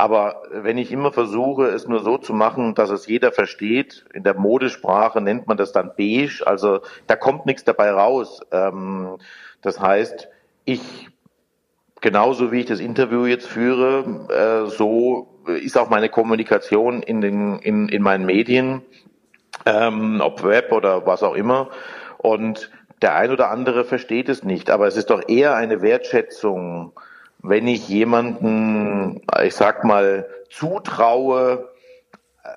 [0.00, 4.22] Aber wenn ich immer versuche, es nur so zu machen, dass es jeder versteht, in
[4.22, 8.40] der Modesprache nennt man das dann beige, also da kommt nichts dabei raus.
[8.52, 9.16] Ähm,
[9.60, 10.28] das heißt,
[10.64, 11.08] ich
[12.00, 17.58] genauso wie ich das Interview jetzt führe, äh, so ist auch meine Kommunikation in den
[17.58, 18.82] in, in meinen Medien,
[19.66, 21.70] ähm, ob Web oder was auch immer.
[22.18, 22.70] Und
[23.02, 26.92] der ein oder andere versteht es nicht, aber es ist doch eher eine Wertschätzung
[27.42, 31.68] wenn ich jemanden, ich sag mal, zutraue,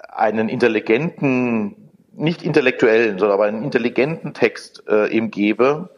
[0.09, 5.89] einen intelligenten, nicht intellektuellen, sondern aber einen intelligenten Text äh, ihm gebe,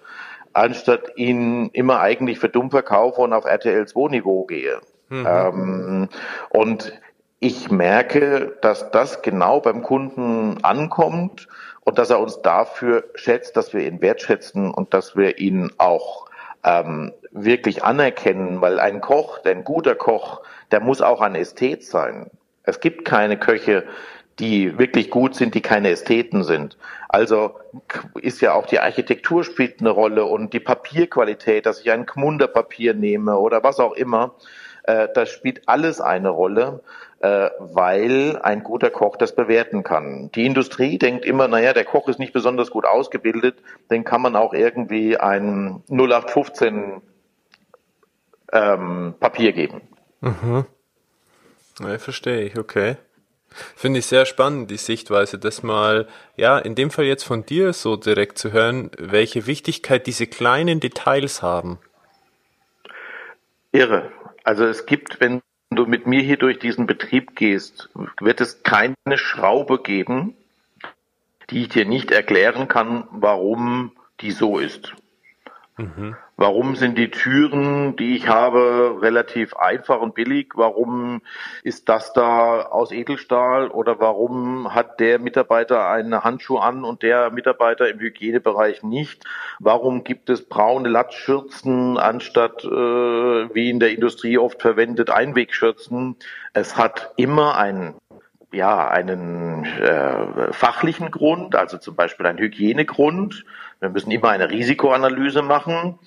[0.54, 4.80] anstatt ihn immer eigentlich für dumm verkaufe und auf RTL 2 Niveau gehe.
[5.10, 5.28] Mhm.
[5.28, 6.10] Ähm,
[6.50, 6.94] und
[7.40, 11.48] ich merke, dass das genau beim Kunden ankommt
[11.82, 16.28] und dass er uns dafür schätzt, dass wir ihn wertschätzen und dass wir ihn auch
[16.64, 22.30] ähm, wirklich anerkennen, weil ein Koch, ein guter Koch, der muss auch ein Ästhet sein.
[22.64, 23.84] Es gibt keine Köche,
[24.40, 26.78] die wirklich gut sind, die keine Ästheten sind.
[27.10, 27.60] Also
[28.20, 32.94] ist ja auch die Architektur spielt eine Rolle und die Papierqualität, dass ich ein Gmunderpapier
[32.94, 34.34] nehme oder was auch immer.
[34.84, 36.82] Äh, das spielt alles eine Rolle,
[37.24, 40.30] weil ein guter Koch das bewerten kann.
[40.36, 43.56] Die Industrie denkt immer, naja, der Koch ist nicht besonders gut ausgebildet,
[43.90, 47.02] den kann man auch irgendwie ein 0815
[48.52, 49.82] ähm, Papier geben.
[50.20, 50.66] Mhm.
[51.80, 52.98] Ja, verstehe ich, okay.
[53.76, 57.72] Finde ich sehr spannend, die Sichtweise, das mal, ja, in dem Fall jetzt von dir
[57.72, 61.80] so direkt zu hören, welche Wichtigkeit diese kleinen Details haben.
[63.72, 64.12] Irre.
[64.44, 65.22] Also es gibt,
[65.74, 70.36] wenn du mit mir hier durch diesen Betrieb gehst, wird es keine Schraube geben,
[71.50, 74.94] die ich dir nicht erklären kann, warum die so ist.
[75.78, 76.16] Mhm.
[76.36, 80.54] Warum sind die Türen, die ich habe, relativ einfach und billig?
[80.56, 81.22] Warum
[81.64, 83.68] ist das da aus Edelstahl?
[83.68, 89.24] Oder warum hat der Mitarbeiter einen Handschuh an und der Mitarbeiter im Hygienebereich nicht?
[89.60, 96.16] Warum gibt es braune Latzschürzen anstatt, äh, wie in der Industrie oft verwendet, Einwegschürzen?
[96.54, 97.94] Es hat immer einen
[98.54, 103.46] ja, einen äh, fachlichen Grund, also zum Beispiel einen Hygienegrund.
[103.80, 106.00] Wir müssen immer eine Risikoanalyse machen.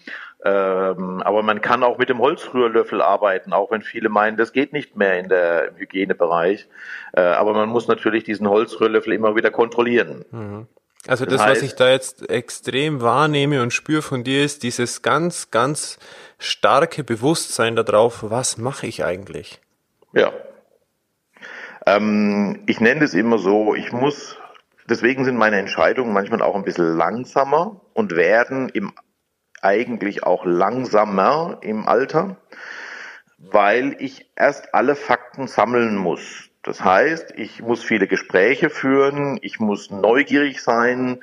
[0.44, 4.72] Ähm, aber man kann auch mit dem Holzrührlöffel arbeiten, auch wenn viele meinen, das geht
[4.72, 6.68] nicht mehr in der, im Hygienebereich.
[7.12, 10.24] Äh, aber man muss natürlich diesen Holzrührlöffel immer wieder kontrollieren.
[10.30, 10.66] Mhm.
[11.08, 14.62] Also das, das heißt, was ich da jetzt extrem wahrnehme und spüre von dir, ist
[14.62, 15.98] dieses ganz, ganz
[16.38, 19.60] starke Bewusstsein darauf, was mache ich eigentlich?
[20.12, 20.32] Ja,
[21.86, 24.36] ähm, ich nenne es immer so, ich muss,
[24.88, 28.92] deswegen sind meine Entscheidungen manchmal auch ein bisschen langsamer und werden im
[29.62, 32.36] eigentlich auch langsamer im Alter,
[33.38, 36.50] weil ich erst alle Fakten sammeln muss.
[36.62, 41.22] Das heißt, ich muss viele Gespräche führen, ich muss neugierig sein.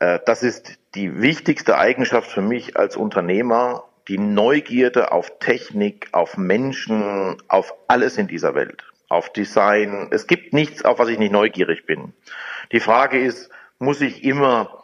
[0.00, 6.36] Äh, das ist die wichtigste Eigenschaft für mich als Unternehmer, die Neugierde auf Technik, auf
[6.36, 10.08] Menschen, auf alles in dieser Welt auf Design.
[10.10, 12.12] Es gibt nichts, auf was ich nicht neugierig bin.
[12.72, 14.82] Die Frage ist, muss ich immer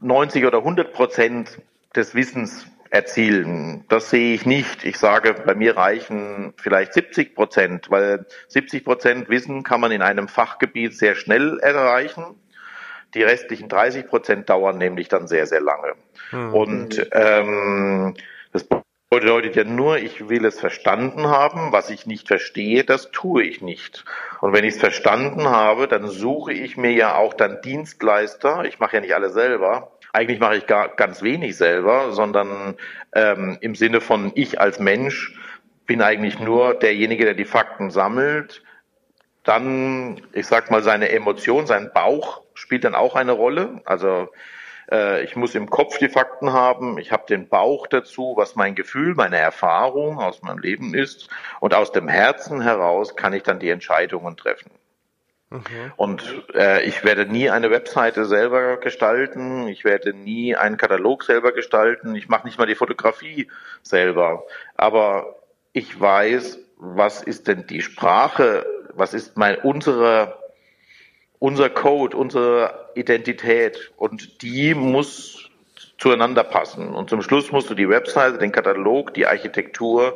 [0.00, 1.60] 90 oder 100 Prozent
[1.96, 3.84] des Wissens erzielen.
[3.88, 4.84] Das sehe ich nicht.
[4.84, 10.02] Ich sage, bei mir reichen vielleicht 70 Prozent, weil 70 Prozent Wissen kann man in
[10.02, 12.24] einem Fachgebiet sehr schnell erreichen.
[13.14, 15.94] Die restlichen 30 Prozent dauern nämlich dann sehr, sehr lange.
[16.32, 16.54] Mhm.
[16.54, 18.14] Und ähm,
[18.52, 18.66] das
[19.10, 21.72] bedeutet ja nur, ich will es verstanden haben.
[21.72, 24.04] Was ich nicht verstehe, das tue ich nicht.
[24.40, 28.64] Und wenn ich es verstanden habe, dann suche ich mir ja auch dann Dienstleister.
[28.64, 29.92] Ich mache ja nicht alle selber.
[30.12, 32.76] Eigentlich mache ich gar ganz wenig selber, sondern
[33.14, 35.34] ähm, im Sinne von ich als Mensch
[35.86, 38.62] bin eigentlich nur derjenige, der die Fakten sammelt.
[39.44, 43.80] Dann, ich sag mal, seine Emotion, sein Bauch spielt dann auch eine Rolle.
[43.86, 44.28] Also
[44.90, 48.74] äh, ich muss im Kopf die Fakten haben, ich habe den Bauch dazu, was mein
[48.74, 51.28] Gefühl, meine Erfahrung aus meinem Leben ist.
[51.60, 54.70] Und aus dem Herzen heraus kann ich dann die Entscheidungen treffen.
[55.50, 55.92] Mhm.
[55.96, 61.52] Und äh, ich werde nie eine Webseite selber gestalten, ich werde nie einen Katalog selber
[61.52, 63.50] gestalten, ich mache nicht mal die Fotografie
[63.82, 64.44] selber.
[64.76, 65.36] Aber
[65.72, 70.38] ich weiß, was ist denn die Sprache, was ist mein unsere
[71.38, 75.48] unser Code, unsere Identität und die muss
[75.98, 76.94] zueinander passen.
[76.94, 80.14] Und zum Schluss musst du die Webseite, den Katalog, die Architektur,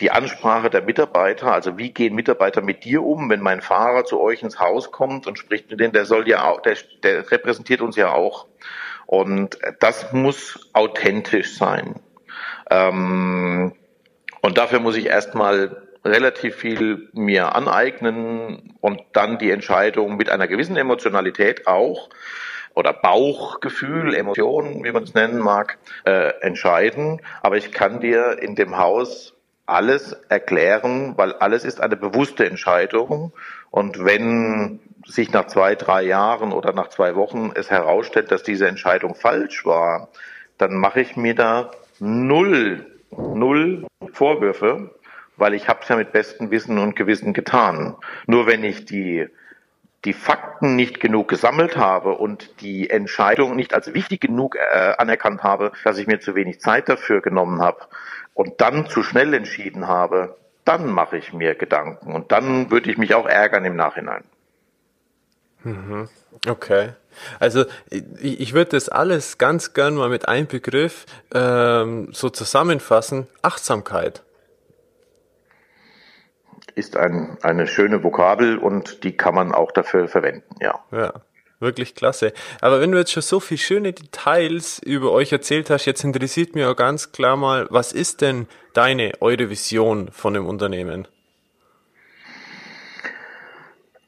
[0.00, 4.20] die Ansprache der Mitarbeiter, also wie gehen Mitarbeiter mit dir um, wenn mein Fahrer zu
[4.20, 7.80] euch ins Haus kommt und spricht mit denen, der soll ja auch, der, der repräsentiert
[7.80, 8.46] uns ja auch.
[9.06, 12.00] Und das muss authentisch sein.
[12.70, 13.72] Ähm,
[14.42, 20.46] und dafür muss ich erstmal relativ viel mir aneignen und dann die Entscheidung mit einer
[20.46, 22.08] gewissen Emotionalität auch
[22.74, 27.22] oder Bauchgefühl, Emotionen, wie man es nennen mag, äh, entscheiden.
[27.42, 33.32] Aber ich kann dir in dem Haus alles erklären, weil alles ist eine bewusste Entscheidung.
[33.70, 38.68] Und wenn sich nach zwei, drei Jahren oder nach zwei Wochen es herausstellt, dass diese
[38.68, 40.08] Entscheidung falsch war,
[40.58, 44.90] dann mache ich mir da null, null Vorwürfe,
[45.36, 47.96] weil ich habe es ja mit bestem Wissen und Gewissen getan.
[48.26, 49.28] Nur wenn ich die
[50.06, 55.42] die Fakten nicht genug gesammelt habe und die Entscheidung nicht als wichtig genug äh, anerkannt
[55.42, 57.80] habe, dass ich mir zu wenig Zeit dafür genommen habe
[58.32, 62.98] und dann zu schnell entschieden habe, dann mache ich mir Gedanken und dann würde ich
[62.98, 64.22] mich auch ärgern im Nachhinein.
[65.64, 66.08] Mhm.
[66.46, 66.90] Okay.
[67.40, 73.26] Also ich, ich würde das alles ganz gern mal mit einem Begriff ähm, so zusammenfassen.
[73.42, 74.22] Achtsamkeit
[76.76, 80.78] ist ein, eine schöne Vokabel und die kann man auch dafür verwenden, ja.
[80.92, 81.14] Ja.
[81.58, 82.34] Wirklich klasse.
[82.60, 86.54] Aber wenn du jetzt schon so viele schöne Details über euch erzählt hast, jetzt interessiert
[86.54, 91.08] mich auch ganz klar mal, was ist denn deine, eure Vision von dem Unternehmen?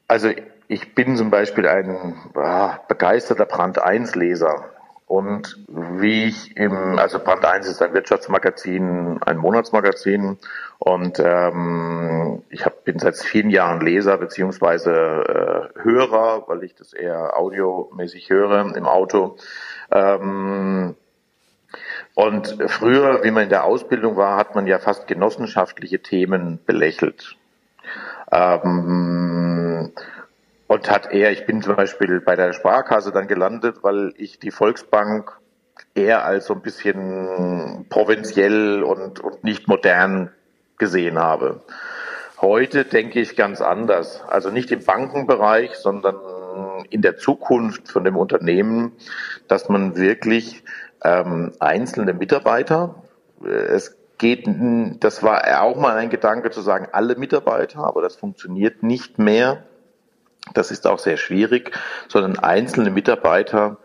[0.07, 0.29] Also
[0.67, 4.69] ich bin zum Beispiel ein ah, begeisterter Brand 1 Leser.
[5.09, 10.37] Und wie ich im, also Brand 1 ist ein Wirtschaftsmagazin, ein Monatsmagazin
[10.77, 16.93] und ähm, ich hab, bin seit vielen Jahren Leser beziehungsweise äh, Hörer, weil ich das
[16.93, 19.37] eher audiomäßig höre im Auto.
[19.91, 20.95] Ähm,
[22.13, 27.35] und früher, wie man in der Ausbildung war, hat man ja fast genossenschaftliche Themen belächelt.
[28.31, 29.91] Ähm,
[30.69, 34.51] und hat eher, ich bin zum Beispiel bei der Sparkasse dann gelandet, weil ich die
[34.51, 35.39] Volksbank
[35.95, 40.31] eher als so ein bisschen provinziell und, und nicht modern
[40.77, 41.61] gesehen habe.
[42.39, 44.21] Heute denke ich ganz anders.
[44.27, 46.17] Also nicht im Bankenbereich, sondern
[46.91, 48.91] in der Zukunft von dem Unternehmen,
[49.47, 50.63] dass man wirklich
[51.03, 52.93] ähm, einzelne Mitarbeiter,
[53.43, 54.47] äh, es geht,
[54.99, 59.63] das war auch mal ein Gedanke zu sagen, alle Mitarbeiter, aber das funktioniert nicht mehr.
[60.53, 61.71] Das ist auch sehr schwierig,
[62.07, 63.77] sondern einzelne Mitarbeiter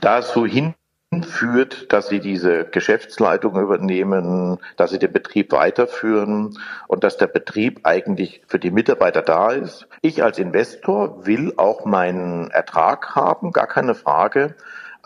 [0.00, 6.58] dazu hinführt, dass sie diese Geschäftsleitung übernehmen, dass sie den Betrieb weiterführen
[6.88, 9.86] und dass der Betrieb eigentlich für die Mitarbeiter da ist.
[10.02, 14.54] Ich als Investor will auch meinen Ertrag haben, gar keine Frage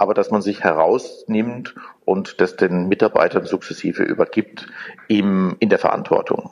[0.01, 1.75] aber dass man sich herausnimmt
[2.07, 4.67] und das den Mitarbeitern sukzessive übergibt
[5.09, 6.49] im, in der Verantwortung.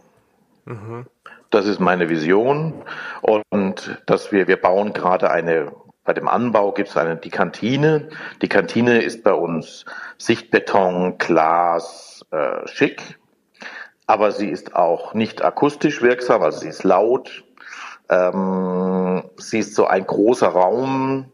[0.67, 1.07] Mhm.
[1.51, 2.75] Das ist meine Vision
[3.23, 5.73] und dass wir, wir bauen gerade eine
[6.05, 8.09] bei dem Anbau gibt es eine, die Kantine.
[8.41, 9.85] Die Kantine ist bei uns
[10.17, 13.19] Sichtbeton, Glas, äh, schick,
[14.07, 17.45] aber sie ist auch nicht akustisch wirksam, also sie ist laut.
[18.09, 21.31] Ähm, sie ist so ein großer Raum,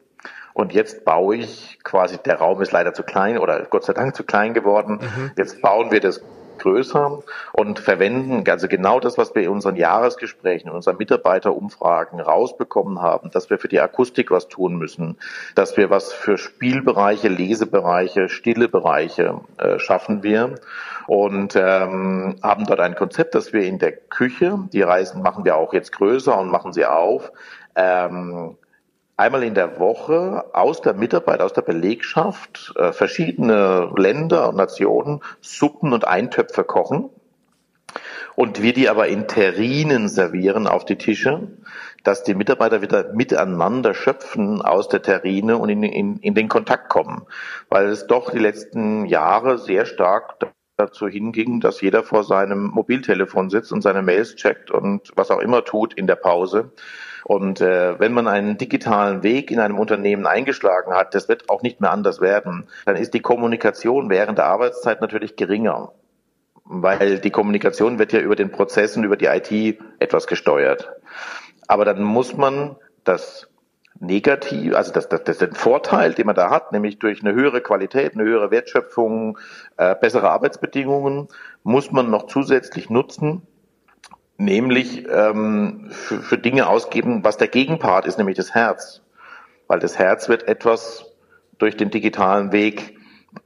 [0.54, 4.14] und jetzt baue ich quasi, der Raum ist leider zu klein oder Gott sei Dank
[4.14, 5.00] zu klein geworden.
[5.02, 5.32] Mhm.
[5.36, 6.22] Jetzt bauen wir das
[6.58, 13.00] größer und verwenden also genau das, was wir in unseren Jahresgesprächen, in unseren Mitarbeiterumfragen rausbekommen
[13.00, 15.16] haben, dass wir für die Akustik was tun müssen,
[15.54, 20.56] dass wir was für Spielbereiche, Lesebereiche, stille Bereiche äh, schaffen wir
[21.06, 25.56] und ähm, haben dort ein Konzept, dass wir in der Küche, die Reisen machen wir
[25.56, 27.32] auch jetzt größer und machen sie auf,
[27.76, 28.56] ähm,
[29.16, 35.20] einmal in der Woche aus der Mitarbeit, aus der Belegschaft äh, verschiedene Länder und Nationen
[35.40, 37.10] Suppen und Eintöpfe kochen
[38.34, 41.48] und wir die aber in Terrinen servieren auf die Tische,
[42.02, 46.88] dass die Mitarbeiter wieder miteinander schöpfen aus der Terrine und in, in, in den Kontakt
[46.88, 47.22] kommen,
[47.68, 50.38] weil es doch die letzten Jahre sehr stark
[50.76, 55.38] dazu hinging, dass jeder vor seinem Mobiltelefon sitzt und seine Mails checkt und was auch
[55.38, 56.72] immer tut in der Pause
[57.24, 61.62] und äh, wenn man einen digitalen Weg in einem Unternehmen eingeschlagen hat, das wird auch
[61.62, 65.92] nicht mehr anders werden, dann ist die Kommunikation während der Arbeitszeit natürlich geringer
[66.64, 70.90] weil die Kommunikation wird ja über den Prozessen, über die IT etwas gesteuert.
[71.68, 73.48] Aber dann muss man das
[74.00, 77.60] Negativ, also das, das, das den Vorteil, den man da hat, nämlich durch eine höhere
[77.60, 79.38] Qualität, eine höhere Wertschöpfung,
[79.76, 81.28] äh, bessere Arbeitsbedingungen,
[81.62, 83.42] muss man noch zusätzlich nutzen,
[84.36, 89.02] nämlich ähm, für, für Dinge ausgeben, was der Gegenpart ist, nämlich das Herz.
[89.66, 91.06] Weil das Herz wird etwas
[91.58, 92.98] durch den digitalen Weg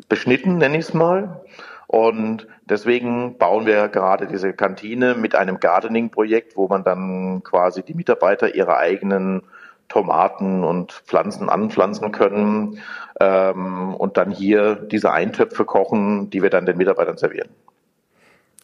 [0.09, 1.43] beschnitten, nenne ich es mal.
[1.86, 7.95] Und deswegen bauen wir gerade diese Kantine mit einem Gardening-Projekt, wo man dann quasi die
[7.95, 9.43] Mitarbeiter ihre eigenen
[9.89, 12.80] Tomaten und Pflanzen anpflanzen können
[13.20, 17.49] ähm, und dann hier diese Eintöpfe kochen, die wir dann den Mitarbeitern servieren.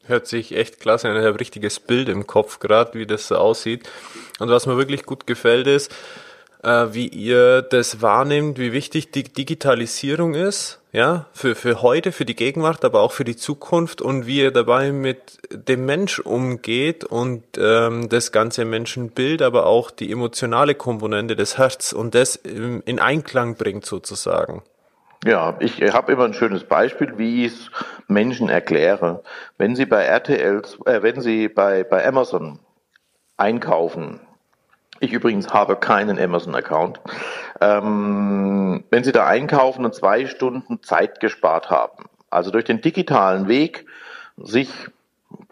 [0.07, 1.17] Hört sich echt klasse an.
[1.17, 3.89] Ich habe ein richtiges Bild im Kopf gerade, wie das so aussieht.
[4.39, 5.91] Und was mir wirklich gut gefällt ist,
[6.63, 12.25] äh, wie ihr das wahrnehmt, wie wichtig die Digitalisierung ist, ja, für, für heute, für
[12.25, 17.05] die Gegenwart, aber auch für die Zukunft und wie ihr dabei mit dem Mensch umgeht
[17.05, 22.99] und ähm, das ganze Menschenbild, aber auch die emotionale Komponente des Herz und das in
[22.99, 24.63] Einklang bringt sozusagen.
[25.25, 27.71] Ja, ich habe immer ein schönes Beispiel, wie ich es
[28.09, 29.23] Menschen erkläre.
[29.57, 32.59] Wenn Sie bei RTL, äh, wenn Sie bei, bei Amazon
[33.39, 34.21] einkaufen,
[35.01, 37.01] ich übrigens habe keinen Amazon-Account,
[37.63, 43.49] ähm, wenn Sie da einkaufen und zwei Stunden Zeit gespart haben, also durch den digitalen
[43.49, 43.87] Weg
[44.37, 44.69] sich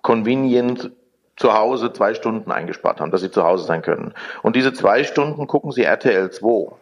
[0.02, 0.90] convenient
[1.36, 4.12] zu Hause zwei Stunden eingespart haben, dass Sie zu Hause sein können.
[4.42, 6.72] Und diese zwei Stunden gucken Sie RTL 2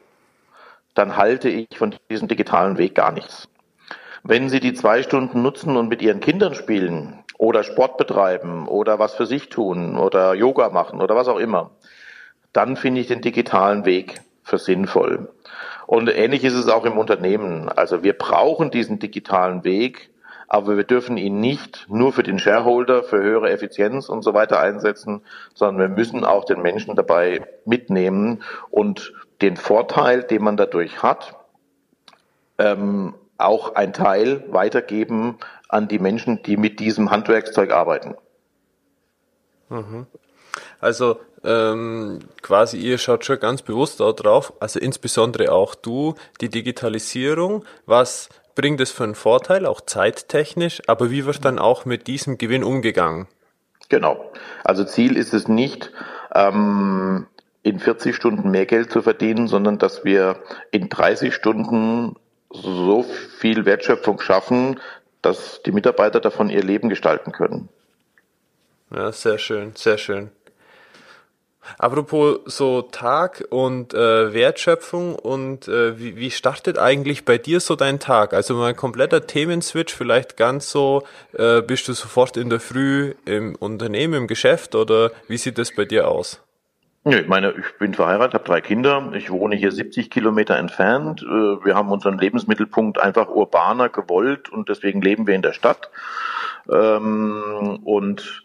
[0.95, 3.49] dann halte ich von diesem digitalen Weg gar nichts.
[4.22, 8.99] Wenn Sie die zwei Stunden nutzen und mit Ihren Kindern spielen oder Sport betreiben oder
[8.99, 11.70] was für sich tun oder Yoga machen oder was auch immer,
[12.53, 15.30] dann finde ich den digitalen Weg für sinnvoll.
[15.86, 17.68] Und ähnlich ist es auch im Unternehmen.
[17.68, 20.11] Also wir brauchen diesen digitalen Weg,
[20.49, 24.61] aber wir dürfen ihn nicht nur für den Shareholder, für höhere Effizienz und so weiter
[24.61, 25.22] einsetzen,
[25.55, 29.12] sondern wir müssen auch den Menschen dabei mitnehmen und
[29.43, 31.36] den Vorteil, den man dadurch hat,
[32.59, 35.38] ähm, auch ein Teil weitergeben
[35.68, 38.14] an die Menschen, die mit diesem Handwerkszeug arbeiten.
[39.68, 40.07] Mhm.
[40.80, 47.64] Also ähm, quasi ihr schaut schon ganz bewusst darauf, also insbesondere auch du, die Digitalisierung,
[47.86, 52.36] was bringt es für einen Vorteil, auch zeittechnisch, aber wie wird dann auch mit diesem
[52.36, 53.26] Gewinn umgegangen?
[53.88, 54.30] Genau.
[54.64, 55.93] Also Ziel ist es nicht,
[56.34, 57.26] ähm,
[57.63, 60.37] in 40 Stunden mehr Geld zu verdienen, sondern dass wir
[60.71, 62.17] in 30 Stunden
[62.51, 63.05] so
[63.39, 64.81] viel Wertschöpfung schaffen,
[65.23, 67.69] dass die Mitarbeiter davon ihr Leben gestalten können.
[68.95, 70.31] Ja, sehr schön, sehr schön.
[71.79, 77.77] Apropos so Tag und äh, Wertschöpfung und äh, wie, wie startet eigentlich bei dir so
[77.77, 78.33] dein Tag?
[78.33, 81.05] Also mal ein kompletter Themenswitch, vielleicht ganz so,
[81.35, 85.75] äh, bist du sofort in der Früh im Unternehmen, im Geschäft oder wie sieht das
[85.75, 86.41] bei dir aus?
[87.05, 89.12] Ja, ich meine, ich bin verheiratet, habe drei Kinder.
[89.14, 91.22] Ich wohne hier 70 Kilometer entfernt.
[91.22, 95.90] Äh, wir haben unseren Lebensmittelpunkt einfach urbaner gewollt und deswegen leben wir in der Stadt.
[96.70, 98.44] Ähm, und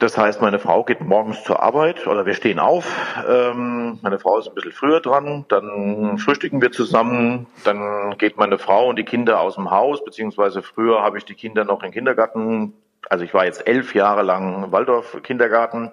[0.00, 2.86] das heißt, meine Frau geht morgens zur Arbeit oder wir stehen auf.
[3.28, 8.58] Ähm, meine Frau ist ein bisschen früher dran, dann frühstücken wir zusammen, dann geht meine
[8.58, 11.92] Frau und die Kinder aus dem Haus, beziehungsweise früher habe ich die Kinder noch im
[11.92, 12.72] Kindergarten.
[13.08, 15.92] Also ich war jetzt elf Jahre lang Waldorf Kindergarten.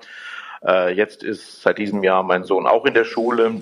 [0.63, 3.61] Äh, jetzt ist seit diesem Jahr mein Sohn auch in der Schule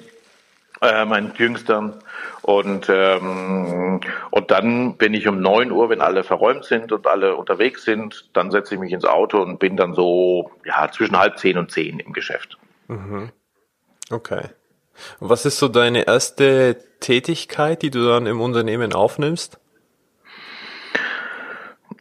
[0.83, 1.93] äh, mein Jüngster.
[2.41, 7.35] Und, ähm, und dann bin ich um neun Uhr, wenn alle verräumt sind und alle
[7.35, 11.37] unterwegs sind, dann setze ich mich ins Auto und bin dann so ja, zwischen halb
[11.39, 12.57] zehn und zehn im Geschäft.
[12.87, 13.31] Mhm.
[14.11, 14.49] Okay.
[15.19, 19.59] Und was ist so deine erste Tätigkeit, die du dann im Unternehmen aufnimmst?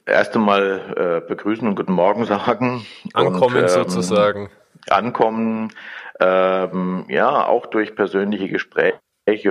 [0.04, 2.84] Erst einmal äh, begrüßen und guten Morgen sagen.
[3.14, 4.50] Ankommen und, ähm, sozusagen.
[4.90, 5.72] Ankommen,
[6.20, 9.00] ähm, ja, auch durch persönliche Gespräche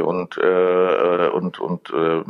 [0.04, 2.24] und äh, und und äh,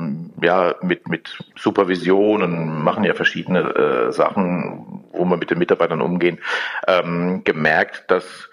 [0.45, 6.39] ja mit mit Supervisionen machen ja verschiedene äh, Sachen, wo wir mit den Mitarbeitern umgehen,
[6.87, 8.49] ähm, gemerkt, dass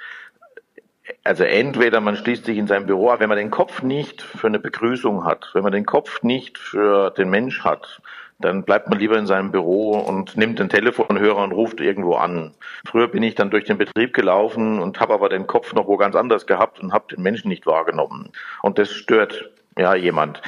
[1.24, 4.58] also entweder man schließt sich in sein Büro, wenn man den Kopf nicht für eine
[4.58, 8.00] Begrüßung hat, wenn man den Kopf nicht für den Mensch hat,
[8.38, 12.54] dann bleibt man lieber in seinem Büro und nimmt den Telefonhörer und ruft irgendwo an.
[12.86, 15.96] Früher bin ich dann durch den Betrieb gelaufen und habe aber den Kopf noch wo
[15.96, 18.30] ganz anders gehabt und habe den Menschen nicht wahrgenommen.
[18.62, 20.40] Und das stört ja jemand.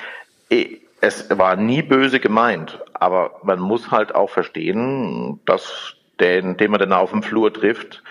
[1.01, 6.78] Es war nie böse gemeint, aber man muss halt auch verstehen, dass den, den man
[6.78, 8.03] dann auf dem Flur trifft,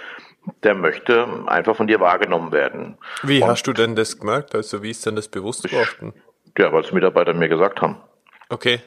[0.64, 2.98] der möchte einfach von dir wahrgenommen werden.
[3.24, 4.56] Wie und hast du denn das gemerkt?
[4.56, 6.14] Also wie ist denn das bewusst geworden?
[6.58, 7.98] Ja, weil es Mitarbeiter mir gesagt haben.
[8.50, 8.82] Okay.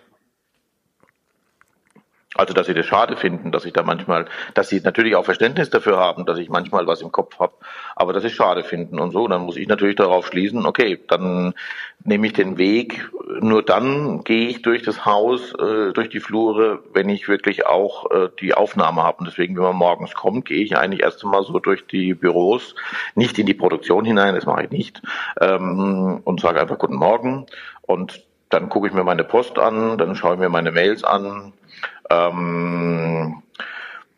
[2.34, 4.24] Also, dass sie das schade finden, dass ich da manchmal,
[4.54, 7.52] dass sie natürlich auch Verständnis dafür haben, dass ich manchmal was im Kopf habe,
[7.94, 9.28] aber dass sie schade finden und so.
[9.28, 11.52] Dann muss ich natürlich darauf schließen, okay, dann
[12.04, 13.10] nehme ich den Weg,
[13.40, 18.10] nur dann gehe ich durch das Haus, äh, durch die Flure, wenn ich wirklich auch
[18.10, 19.18] äh, die Aufnahme habe.
[19.18, 22.74] Und deswegen, wenn man morgens kommt, gehe ich eigentlich erst einmal so durch die Büros,
[23.14, 25.02] nicht in die Produktion hinein, das mache ich nicht,
[25.38, 27.46] ähm, und sage einfach Guten Morgen.
[27.82, 31.52] Und dann gucke ich mir meine Post an, dann schaue ich mir meine Mails an,
[32.12, 33.42] ähm,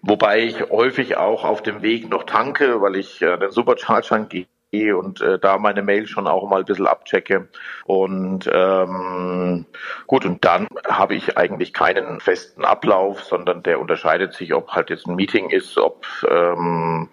[0.02, 4.26] wobei ich häufig auch auf dem Weg noch tanke, weil ich äh, den Supercharger
[4.74, 7.48] gehe und äh, da meine Mail schon auch mal ein bisschen abchecke.
[7.84, 9.66] Und ähm,
[10.06, 14.90] gut, und dann habe ich eigentlich keinen festen Ablauf, sondern der unterscheidet sich, ob halt
[14.90, 17.08] jetzt ein Meeting ist, ob, ähm,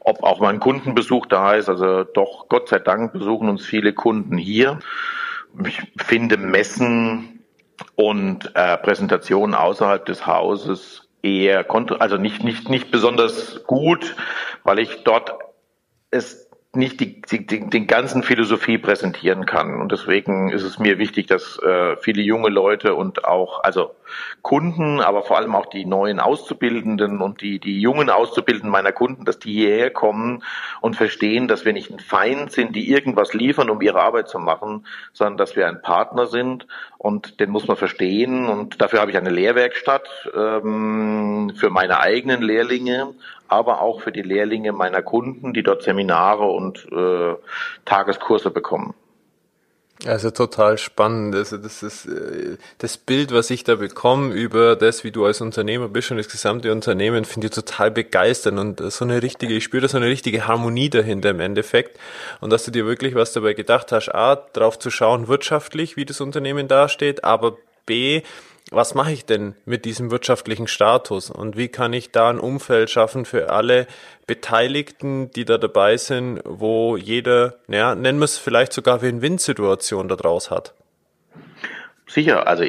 [0.00, 1.68] ob auch mal ein Kundenbesuch da ist.
[1.68, 4.78] Also doch, Gott sei Dank besuchen uns viele Kunden hier.
[5.64, 7.35] Ich finde Messen
[7.94, 11.64] und äh, Präsentationen außerhalb des Hauses eher
[12.00, 14.14] also nicht nicht nicht besonders gut,
[14.64, 15.34] weil ich dort
[16.10, 16.45] es
[16.76, 19.80] nicht die, die, den ganzen Philosophie präsentieren kann.
[19.80, 23.94] Und deswegen ist es mir wichtig, dass äh, viele junge Leute und auch, also
[24.42, 29.24] Kunden, aber vor allem auch die neuen Auszubildenden und die, die jungen Auszubildenden meiner Kunden,
[29.24, 30.44] dass die hierher kommen
[30.80, 34.38] und verstehen, dass wir nicht ein Feind sind, die irgendwas liefern, um ihre Arbeit zu
[34.38, 36.66] machen, sondern dass wir ein Partner sind
[36.98, 38.46] und den muss man verstehen.
[38.46, 43.14] Und dafür habe ich eine Lehrwerkstatt ähm, für meine eigenen Lehrlinge
[43.48, 47.34] aber auch für die Lehrlinge meiner Kunden, die dort Seminare und äh,
[47.84, 48.94] Tageskurse bekommen.
[50.04, 51.34] Also total spannend.
[51.34, 55.40] Also das ist äh, das Bild, was ich da bekomme über das, wie du als
[55.40, 59.64] Unternehmer bist und das gesamte Unternehmen, finde ich total begeisternd und so eine richtige, ich
[59.64, 61.98] spüre da so eine richtige Harmonie dahinter im Endeffekt
[62.40, 66.04] und dass du dir wirklich was dabei gedacht hast, a, drauf zu schauen wirtschaftlich, wie
[66.04, 68.22] das Unternehmen dasteht, aber b,
[68.70, 72.90] was mache ich denn mit diesem wirtschaftlichen Status und wie kann ich da ein Umfeld
[72.90, 73.86] schaffen für alle
[74.26, 80.50] Beteiligten, die da dabei sind, wo jeder, ja, nennen wir es vielleicht sogar Win-Win-Situation daraus
[80.50, 80.74] hat?
[82.08, 82.64] Sicher, also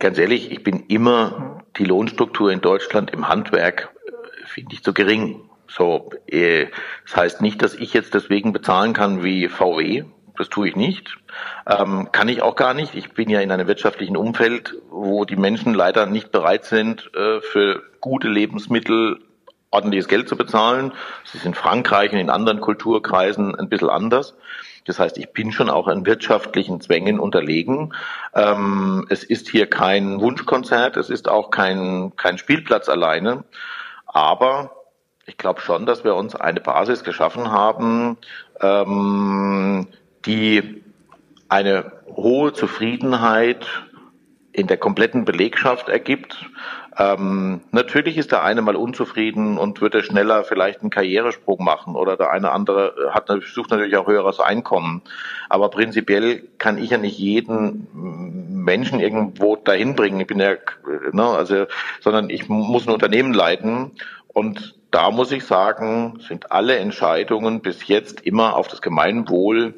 [0.00, 4.92] ganz ehrlich, ich bin immer die Lohnstruktur in Deutschland im Handwerk äh, finde ich zu
[4.92, 5.48] gering.
[5.68, 6.66] So, äh,
[7.04, 10.04] das heißt nicht, dass ich jetzt deswegen bezahlen kann wie VW,
[10.36, 11.16] das tue ich nicht.
[11.66, 12.94] Ähm, kann ich auch gar nicht.
[12.94, 17.40] Ich bin ja in einem wirtschaftlichen Umfeld, wo die Menschen leider nicht bereit sind, äh,
[17.40, 19.20] für gute Lebensmittel
[19.70, 20.92] ordentliches Geld zu bezahlen.
[21.24, 24.34] Es ist in Frankreich und in anderen Kulturkreisen ein bisschen anders.
[24.86, 27.94] Das heißt, ich bin schon auch an wirtschaftlichen Zwängen unterlegen.
[28.34, 33.44] Ähm, es ist hier kein Wunschkonzert, es ist auch kein, kein Spielplatz alleine.
[34.06, 34.76] Aber
[35.26, 38.18] ich glaube schon, dass wir uns eine Basis geschaffen haben,
[38.60, 39.88] ähm,
[40.26, 40.82] die
[41.48, 43.66] eine hohe Zufriedenheit
[44.52, 46.48] in der kompletten Belegschaft ergibt.
[46.96, 52.16] Ähm, natürlich ist der eine mal unzufrieden und würde schneller vielleicht einen Karrieresprung machen oder
[52.16, 55.02] der eine andere hat sucht natürlich auch höheres Einkommen.
[55.48, 57.88] Aber prinzipiell kann ich ja nicht jeden
[58.64, 60.20] Menschen irgendwo dahin bringen.
[60.20, 60.54] Ich bin ja,
[61.10, 61.66] ne, also,
[62.00, 63.90] sondern ich muss ein Unternehmen leiten
[64.28, 69.74] und da muss ich sagen, sind alle Entscheidungen bis jetzt immer auf das Gemeinwohl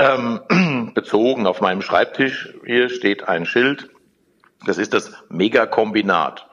[0.00, 1.46] ähm, bezogen.
[1.46, 3.90] Auf meinem Schreibtisch hier steht ein Schild.
[4.66, 6.46] Das ist das Megakombinat.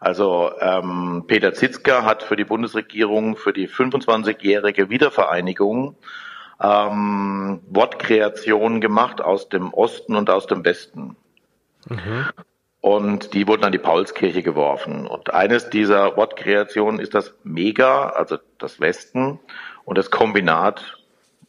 [0.00, 5.96] Also ähm, Peter Zitzker hat für die Bundesregierung für die 25-jährige Wiedervereinigung
[6.62, 11.16] ähm, Wortkreationen gemacht aus dem Osten und aus dem Westen.
[11.88, 12.26] Mhm.
[12.80, 15.06] Und die wurden an die Paulskirche geworfen.
[15.06, 19.40] Und eines dieser Wortkreationen ist das Mega, also das Westen,
[19.86, 20.98] und das Kombinat,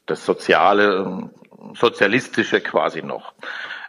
[0.05, 1.29] das Soziale,
[1.73, 3.33] Sozialistische quasi noch.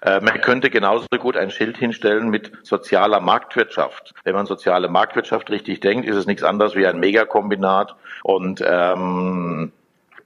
[0.00, 4.14] Äh, man könnte genauso gut ein Schild hinstellen mit sozialer Marktwirtschaft.
[4.24, 7.94] Wenn man soziale Marktwirtschaft richtig denkt, ist es nichts anderes wie ein Megakombinat.
[8.22, 9.72] Und, ähm,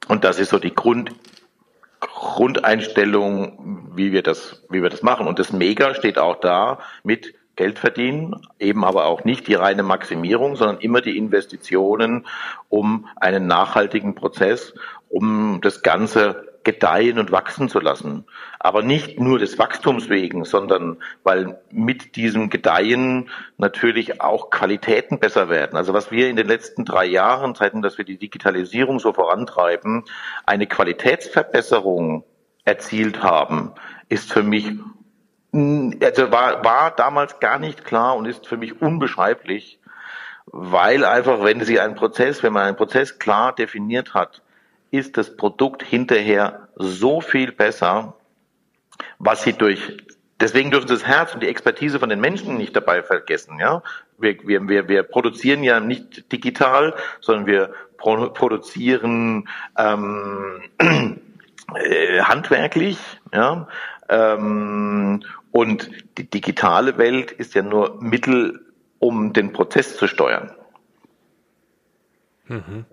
[0.09, 1.13] und das ist so die Grund,
[2.01, 5.27] Grundeinstellung, wie wir das, wie wir das machen.
[5.27, 9.83] Und das Mega steht auch da mit Geld verdienen, eben aber auch nicht die reine
[9.83, 12.27] Maximierung, sondern immer die Investitionen
[12.71, 14.73] um einen nachhaltigen Prozess,
[15.11, 18.27] um das Ganze gedeihen und wachsen zu lassen.
[18.59, 25.49] Aber nicht nur des Wachstums wegen, sondern weil mit diesem Gedeihen natürlich auch Qualitäten besser
[25.49, 25.77] werden.
[25.77, 30.05] Also was wir in den letzten drei Jahren, seitdem dass wir die Digitalisierung so vorantreiben,
[30.45, 32.25] eine Qualitätsverbesserung
[32.65, 33.73] erzielt haben,
[34.09, 34.73] ist für mich
[35.53, 39.81] also war, war damals gar nicht klar und ist für mich unbeschreiblich,
[40.47, 44.43] weil einfach, wenn Sie einen Prozess, wenn man einen Prozess klar definiert hat,
[44.91, 48.17] ist das Produkt hinterher so viel besser,
[49.19, 49.97] was sie durch
[50.41, 53.59] Deswegen dürfen Sie das Herz und die Expertise von den Menschen nicht dabei vergessen.
[53.61, 53.83] Ja,
[54.19, 62.99] wir, wir, wir, wir produzieren ja nicht digital, sondern wir pro produzieren ähm, äh, handwerklich.
[63.35, 63.69] Ja,
[64.09, 65.23] ähm,
[65.53, 68.65] und die digitale Welt ist ja nur Mittel,
[68.99, 70.55] um den Prozess zu steuern.
[72.47, 72.87] Mhm.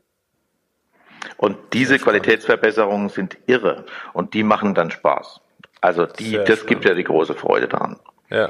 [1.35, 5.41] Und diese Qualitätsverbesserungen sind irre und die machen dann Spaß.
[5.81, 6.67] Also die, Sehr das schön.
[6.69, 7.99] gibt ja die große Freude daran.
[8.29, 8.49] Ja.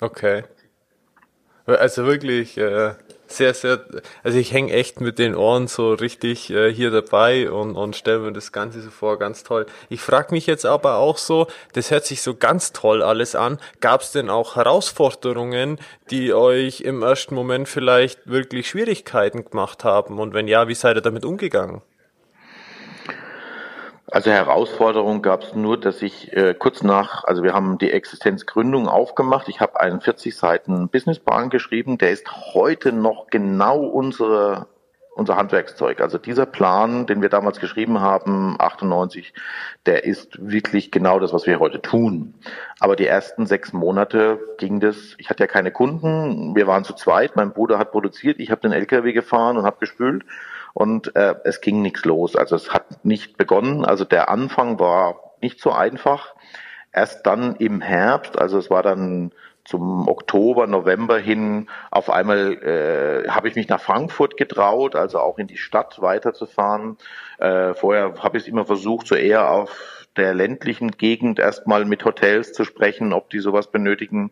[0.00, 0.44] Okay.
[1.66, 2.94] Also wirklich äh,
[3.26, 3.80] sehr, sehr,
[4.22, 8.18] also ich hänge echt mit den Ohren so richtig äh, hier dabei und, und stelle
[8.18, 9.66] mir das Ganze so vor, ganz toll.
[9.88, 13.58] Ich frage mich jetzt aber auch so, das hört sich so ganz toll alles an.
[13.80, 15.78] Gab es denn auch Herausforderungen,
[16.10, 20.18] die euch im ersten Moment vielleicht wirklich Schwierigkeiten gemacht haben?
[20.18, 21.82] Und wenn ja, wie seid ihr damit umgegangen?
[24.10, 28.86] Also Herausforderung gab es nur, dass ich äh, kurz nach, also wir haben die Existenzgründung
[28.86, 29.48] aufgemacht.
[29.48, 31.96] Ich habe einen 40 Seiten Businessplan geschrieben.
[31.96, 34.66] Der ist heute noch genau unsere
[35.14, 36.00] unser Handwerkszeug.
[36.00, 39.32] Also dieser Plan, den wir damals geschrieben haben, 98,
[39.86, 42.34] der ist wirklich genau das, was wir heute tun.
[42.80, 46.94] Aber die ersten sechs Monate ging das, ich hatte ja keine Kunden, wir waren zu
[46.94, 50.24] zweit, mein Bruder hat produziert, ich habe den LKW gefahren und habe gespült
[50.74, 52.36] und äh, es ging nichts los.
[52.36, 53.84] Also es hat nicht begonnen.
[53.84, 56.34] Also der Anfang war nicht so einfach.
[56.92, 59.32] Erst dann im Herbst, also es war dann
[59.64, 65.38] zum Oktober, November hin, auf einmal äh, habe ich mich nach Frankfurt getraut, also auch
[65.38, 66.98] in die Stadt weiterzufahren.
[67.38, 72.04] Äh, vorher habe ich es immer versucht, so eher auf der ländlichen Gegend erstmal mit
[72.04, 74.30] Hotels zu sprechen, ob die sowas benötigen.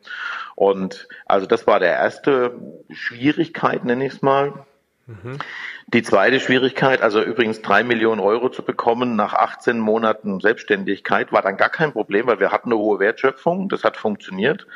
[0.54, 2.54] Und also das war der erste
[2.90, 4.66] Schwierigkeit, nenne ich es mal.
[5.88, 11.42] Die zweite Schwierigkeit, also übrigens drei Millionen Euro zu bekommen nach 18 Monaten Selbstständigkeit, war
[11.42, 14.66] dann gar kein Problem, weil wir hatten eine hohe Wertschöpfung, das hat funktioniert.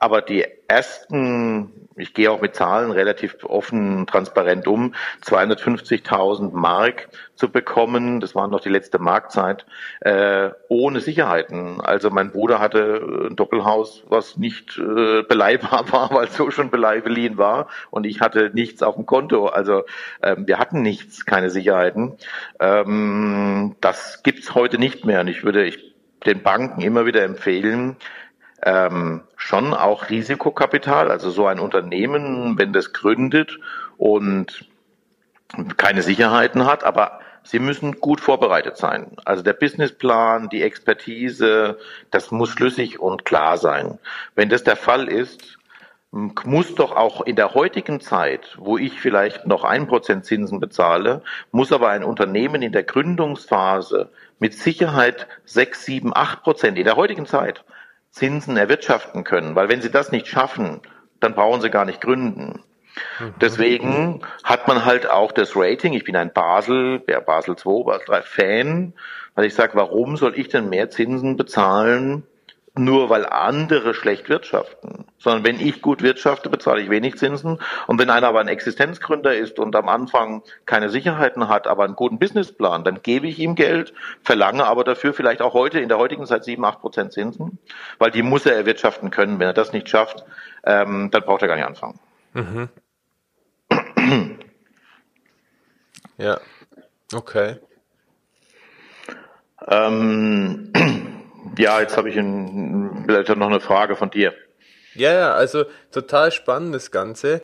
[0.00, 4.94] Aber die ersten, ich gehe auch mit Zahlen relativ offen, transparent um,
[5.24, 9.66] 250.000 Mark zu bekommen, das war noch die letzte Marktzeit,
[10.00, 11.80] äh, ohne Sicherheiten.
[11.80, 16.70] Also mein Bruder hatte ein Doppelhaus, was nicht äh, beleihbar war, weil es so schon
[16.70, 19.46] beliehen war und ich hatte nichts auf dem Konto.
[19.46, 19.82] Also
[20.22, 22.16] ähm, wir hatten nichts, keine Sicherheiten.
[22.60, 25.88] Ähm, das gibt's heute nicht mehr und ich würde ich
[26.26, 27.96] den Banken immer wieder empfehlen,
[28.62, 33.58] ähm, schon auch Risikokapital, also so ein Unternehmen, wenn das gründet
[33.96, 34.66] und
[35.76, 39.16] keine Sicherheiten hat, aber Sie müssen gut vorbereitet sein.
[39.24, 41.78] Also der Businessplan, die Expertise,
[42.10, 43.98] das muss schlüssig und klar sein.
[44.34, 45.58] Wenn das der Fall ist,
[46.10, 51.22] muss doch auch in der heutigen Zeit, wo ich vielleicht noch ein Prozent Zinsen bezahle,
[51.50, 56.96] muss aber ein Unternehmen in der Gründungsphase mit Sicherheit sechs, sieben, acht Prozent in der
[56.96, 57.64] heutigen Zeit
[58.10, 59.54] Zinsen erwirtschaften können.
[59.54, 60.80] Weil wenn sie das nicht schaffen,
[61.20, 62.62] dann brauchen sie gar nicht gründen.
[63.20, 63.34] Mhm.
[63.40, 65.92] Deswegen hat man halt auch das Rating.
[65.92, 68.92] Ich bin ein Basel, wer Basel 2, Basel 3 Fan,
[69.34, 72.24] weil ich sage, warum soll ich denn mehr Zinsen bezahlen
[72.78, 77.60] nur weil andere schlecht wirtschaften, sondern wenn ich gut wirtschafte, bezahle ich wenig Zinsen.
[77.86, 81.96] Und wenn einer aber ein Existenzgründer ist und am Anfang keine Sicherheiten hat, aber einen
[81.96, 85.98] guten Businessplan, dann gebe ich ihm Geld, verlange aber dafür vielleicht auch heute in der
[85.98, 87.58] heutigen Zeit sieben, acht Prozent Zinsen,
[87.98, 89.38] weil die muss er erwirtschaften können.
[89.38, 90.24] Wenn er das nicht schafft,
[90.64, 91.98] ähm, dann braucht er gar nicht anfangen.
[92.32, 92.68] Mhm.
[96.18, 96.38] ja,
[97.14, 97.56] okay.
[99.66, 100.72] Ähm,
[101.56, 104.34] ja, jetzt habe ich ein, vielleicht noch eine Frage von dir.
[104.94, 107.42] Ja, ja, also total spannend das Ganze.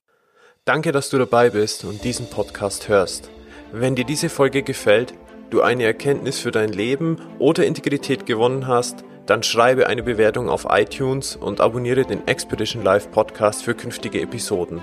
[0.64, 3.30] Danke, dass du dabei bist und diesen Podcast hörst.
[3.72, 5.14] Wenn dir diese Folge gefällt,
[5.50, 10.66] du eine Erkenntnis für dein Leben oder Integrität gewonnen hast, dann schreibe eine Bewertung auf
[10.68, 14.82] iTunes und abonniere den Expedition Live Podcast für künftige Episoden.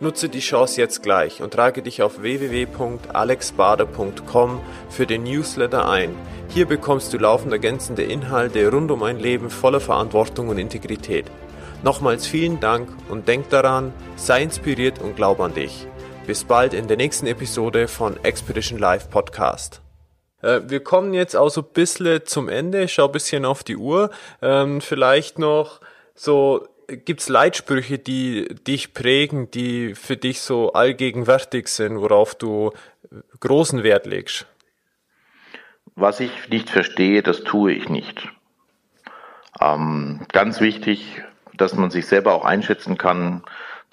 [0.00, 6.16] Nutze die Chance jetzt gleich und trage dich auf www.alexbader.com für den Newsletter ein.
[6.48, 11.26] Hier bekommst du laufend ergänzende Inhalte rund um ein Leben voller Verantwortung und Integrität.
[11.84, 15.86] Nochmals vielen Dank und denk daran, sei inspiriert und glaub an dich.
[16.26, 19.82] Bis bald in der nächsten Episode von Expedition Live Podcast.
[20.40, 22.84] Äh, wir kommen jetzt auch so ein bisschen zum Ende.
[22.84, 24.10] Ich schau ein bisschen auf die Uhr.
[24.42, 25.80] Ähm, vielleicht noch
[26.14, 32.72] so gibt's Leitsprüche, die dich prägen, die für dich so allgegenwärtig sind, worauf du
[33.40, 34.46] großen Wert legst?
[35.96, 38.28] Was ich nicht verstehe, das tue ich nicht.
[39.60, 41.22] Ähm, ganz wichtig,
[41.56, 43.44] dass man sich selber auch einschätzen kann,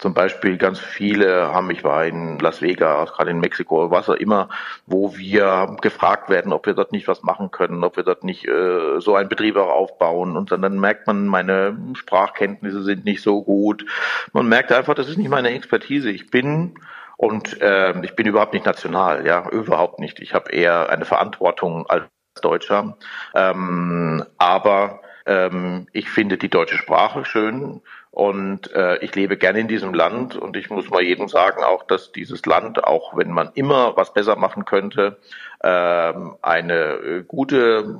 [0.02, 4.16] zum Beispiel ganz viele haben, ich war in Las Vegas, gerade in Mexiko, was auch
[4.16, 4.48] immer,
[4.84, 8.48] wo wir gefragt werden, ob wir dort nicht was machen können, ob wir dort nicht
[8.48, 10.36] äh, so einen Betrieb auch aufbauen.
[10.36, 13.86] Und dann, dann merkt man, meine Sprachkenntnisse sind nicht so gut.
[14.32, 16.10] Man merkt einfach, das ist nicht meine Expertise.
[16.10, 16.74] Ich bin
[17.16, 20.18] und äh, ich bin überhaupt nicht national, ja, überhaupt nicht.
[20.18, 22.06] Ich habe eher eine Verantwortung als
[22.40, 22.96] Deutscher.
[23.36, 27.82] Ähm, aber ähm, ich finde die deutsche Sprache schön
[28.12, 31.82] und äh, ich lebe gerne in diesem Land und ich muss mal jedem sagen, auch
[31.82, 35.16] dass dieses Land, auch wenn man immer was besser machen könnte,
[35.60, 37.98] äh, eine gute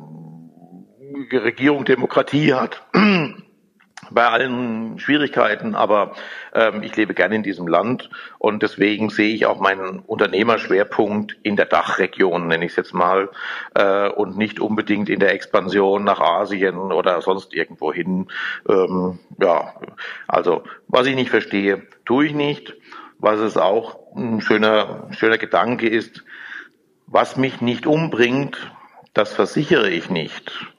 [1.33, 2.87] Regierung Demokratie hat.
[4.15, 6.15] bei allen Schwierigkeiten, aber
[6.55, 11.57] ähm, ich lebe gerne in diesem Land und deswegen sehe ich auch meinen Unternehmerschwerpunkt in
[11.57, 13.31] der Dachregion, nenne ich es jetzt mal,
[13.75, 18.29] äh, und nicht unbedingt in der Expansion nach Asien oder sonst irgendwo hin.
[18.69, 19.75] Ähm, ja,
[20.29, 22.75] also was ich nicht verstehe, tue ich nicht.
[23.19, 26.25] Was es auch ein schöner, schöner Gedanke ist,
[27.07, 28.59] was mich nicht umbringt,
[29.15, 30.72] das versichere ich nicht.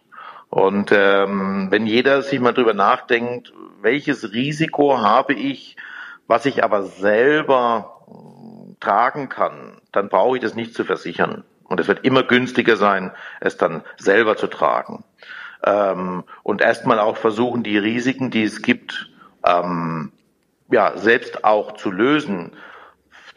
[0.54, 3.52] Und ähm, wenn jeder sich mal drüber nachdenkt,
[3.82, 5.78] welches Risiko habe ich,
[6.28, 11.44] was ich aber selber äh, tragen kann, dann brauche ich das nicht zu versichern.
[11.64, 15.04] Und es wird immer günstiger sein, es dann selber zu tragen.
[15.64, 19.10] Ähm, und erstmal auch versuchen, die Risiken, die es gibt,
[19.44, 20.12] ähm,
[20.70, 22.52] ja, selbst auch zu lösen.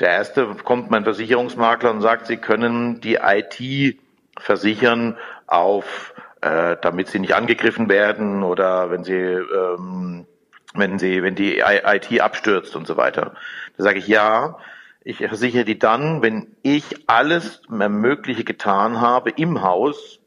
[0.01, 3.99] Der erste kommt mein Versicherungsmakler und sagt, Sie können die IT
[4.39, 10.27] versichern auf äh, damit sie nicht angegriffen werden oder wenn sie ähm,
[10.75, 13.35] wenn sie wenn die IT abstürzt und so weiter.
[13.77, 14.59] Da sage ich ja,
[15.03, 20.21] ich versichere die dann, wenn ich alles Mögliche getan habe im Haus,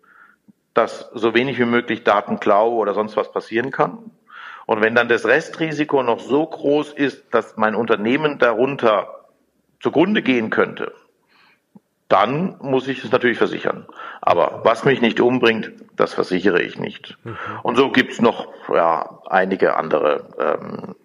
[0.74, 4.12] dass so wenig wie möglich Datenklau oder sonst was passieren kann.
[4.66, 9.26] Und wenn dann das Restrisiko noch so groß ist, dass mein Unternehmen darunter
[9.82, 10.94] zugrunde gehen könnte,
[12.10, 13.86] dann muss ich es natürlich versichern.
[14.22, 17.18] Aber was mich nicht umbringt, das versichere ich nicht.
[17.24, 17.38] Mhm.
[17.64, 20.96] Und so gibt's noch ja, einige andere ähm,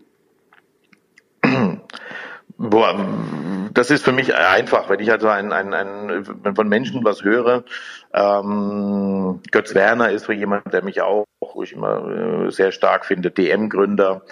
[3.75, 6.25] das ist für mich einfach, wenn ich also ein, ein, ein,
[6.55, 7.65] von Menschen was höre.
[8.13, 13.05] Ähm, Götz Werner ist so jemand, der mich auch, wo ich immer äh, sehr stark
[13.05, 14.23] finde, DM-Gründer,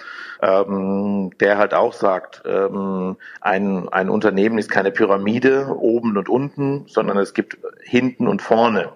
[0.43, 6.85] ähm, der halt auch sagt, ähm, ein, ein Unternehmen ist keine Pyramide oben und unten,
[6.87, 8.91] sondern es gibt hinten und vorne.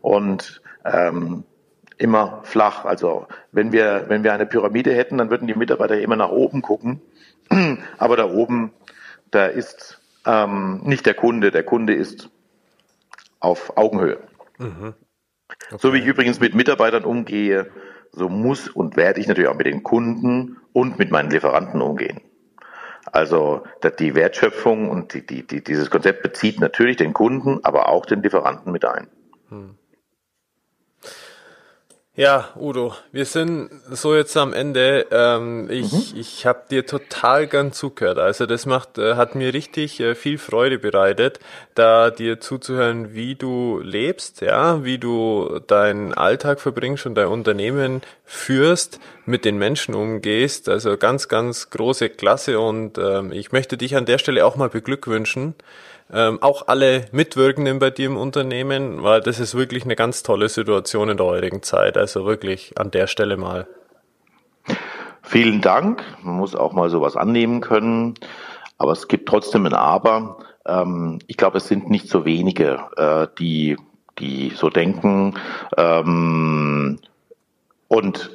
[0.00, 1.44] Und ähm,
[1.98, 2.84] immer flach.
[2.84, 6.62] Also wenn wir, wenn wir eine Pyramide hätten, dann würden die Mitarbeiter immer nach oben
[6.62, 7.00] gucken.
[7.98, 8.72] Aber da oben,
[9.30, 12.28] da ist ähm, nicht der Kunde, der Kunde ist
[13.38, 14.18] auf Augenhöhe.
[14.58, 14.94] Mhm.
[15.48, 15.76] Okay.
[15.78, 17.70] So wie ich übrigens mit Mitarbeitern umgehe,
[18.12, 22.20] so muss und werde ich natürlich auch mit den Kunden und mit meinen Lieferanten umgehen.
[23.10, 23.64] Also
[23.98, 28.22] die Wertschöpfung und die, die, die, dieses Konzept bezieht natürlich den Kunden, aber auch den
[28.22, 29.08] Lieferanten mit ein.
[29.48, 29.74] Hm.
[32.14, 35.06] Ja, Udo, wir sind so jetzt am Ende.
[35.10, 36.20] Ähm, ich mhm.
[36.20, 38.18] ich habe dir total gern zugehört.
[38.18, 41.40] Also das macht, äh, hat mir richtig äh, viel Freude bereitet,
[41.74, 48.02] da dir zuzuhören, wie du lebst, ja, wie du deinen Alltag verbringst und dein Unternehmen
[48.26, 50.68] führst, mit den Menschen umgehst.
[50.68, 54.68] Also ganz, ganz große Klasse und ähm, ich möchte dich an der Stelle auch mal
[54.68, 55.54] beglückwünschen
[56.12, 60.48] ähm, auch alle Mitwirkenden bei dir im Unternehmen, weil das ist wirklich eine ganz tolle
[60.48, 61.96] Situation in der heutigen Zeit.
[61.96, 63.66] Also wirklich an der Stelle mal.
[65.22, 66.02] Vielen Dank.
[66.22, 68.14] Man muss auch mal sowas annehmen können.
[68.76, 70.38] Aber es gibt trotzdem ein Aber.
[70.66, 73.76] Ähm, ich glaube, es sind nicht so wenige, äh, die,
[74.18, 75.34] die so denken.
[75.76, 76.98] Ähm,
[77.88, 78.30] und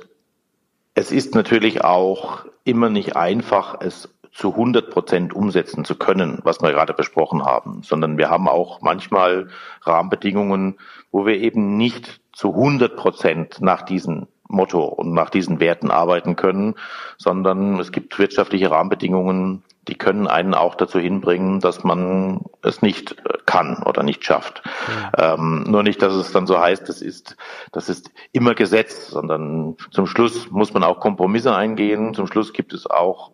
[0.96, 6.62] es ist natürlich auch immer nicht einfach, es zu 100 Prozent umsetzen zu können, was
[6.62, 9.50] wir gerade besprochen haben, sondern wir haben auch manchmal
[9.82, 10.80] Rahmenbedingungen,
[11.12, 16.36] wo wir eben nicht zu 100 Prozent nach diesen Motto und nach diesen Werten arbeiten
[16.36, 16.76] können,
[17.18, 23.16] sondern es gibt wirtschaftliche Rahmenbedingungen, die können einen auch dazu hinbringen, dass man es nicht
[23.46, 24.62] kann oder nicht schafft.
[24.66, 25.12] Mhm.
[25.18, 27.38] Ähm, nur nicht, dass es dann so heißt, das ist,
[27.72, 32.14] das ist immer Gesetz, sondern zum Schluss muss man auch Kompromisse eingehen.
[32.14, 33.32] Zum Schluss gibt es auch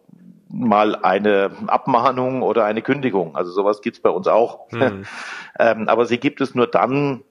[0.54, 3.36] mal eine Abmahnung oder eine Kündigung.
[3.36, 4.72] Also sowas gibt's bei uns auch.
[4.72, 5.06] Hm.
[5.60, 7.24] ähm, aber sie gibt es nur dann,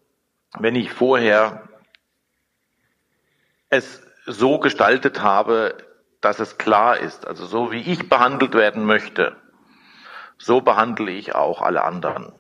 [0.59, 1.63] wenn ich vorher
[3.71, 5.77] es so gestaltet habe,
[6.21, 7.27] dass es klar ist.
[7.27, 9.37] Also so wie ich behandelt werden möchte,
[10.37, 12.33] so behandle ich auch alle anderen.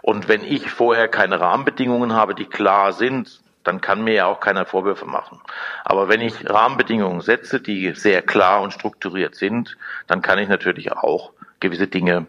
[0.00, 4.40] Und wenn ich vorher keine Rahmenbedingungen habe, die klar sind, dann kann mir ja auch
[4.40, 5.40] keiner Vorwürfe machen.
[5.84, 10.92] Aber wenn ich Rahmenbedingungen setze, die sehr klar und strukturiert sind, dann kann ich natürlich
[10.92, 12.26] auch gewisse Dinge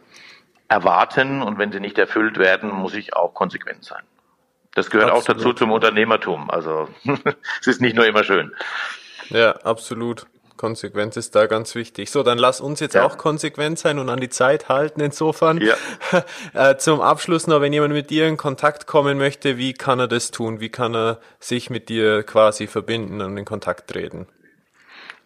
[0.67, 4.03] erwarten und wenn sie nicht erfüllt werden, muss ich auch konsequent sein.
[4.75, 5.29] Das gehört absolut.
[5.29, 6.49] auch dazu zum Unternehmertum.
[6.49, 6.89] Also
[7.61, 8.53] es ist nicht nur immer schön.
[9.29, 10.25] Ja, absolut.
[10.57, 12.11] Konsequenz ist da ganz wichtig.
[12.11, 13.05] So, dann lass uns jetzt ja.
[13.05, 15.01] auch konsequent sein und an die Zeit halten.
[15.01, 15.75] Insofern ja.
[16.53, 20.07] äh, zum Abschluss noch, wenn jemand mit dir in Kontakt kommen möchte, wie kann er
[20.07, 20.59] das tun?
[20.59, 24.27] Wie kann er sich mit dir quasi verbinden und in Kontakt treten?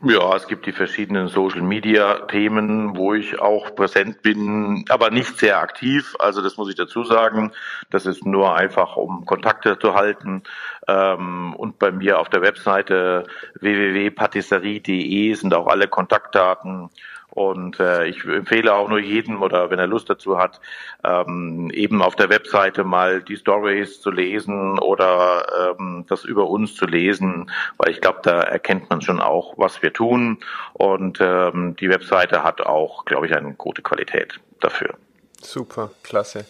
[0.04, 5.40] Ja, es gibt die verschiedenen Social Media Themen, wo ich auch präsent bin, aber nicht
[5.40, 6.16] sehr aktiv.
[6.20, 7.52] Also das muss ich dazu sagen.
[7.90, 10.44] Das ist nur einfach, um Kontakte zu halten.
[10.88, 13.24] Ähm, und bei mir auf der Webseite
[13.60, 16.92] www.patisserie.de sind auch alle Kontaktdaten
[17.38, 20.60] und äh, ich empfehle auch nur jedem oder wenn er Lust dazu hat,
[21.04, 26.74] ähm, eben auf der Webseite mal die Stories zu lesen oder ähm, das über uns
[26.74, 30.40] zu lesen, weil ich glaube, da erkennt man schon auch, was wir tun.
[30.74, 34.96] Und ähm, die Webseite hat auch, glaube ich, eine gute Qualität dafür.
[35.42, 36.46] Super, klasse.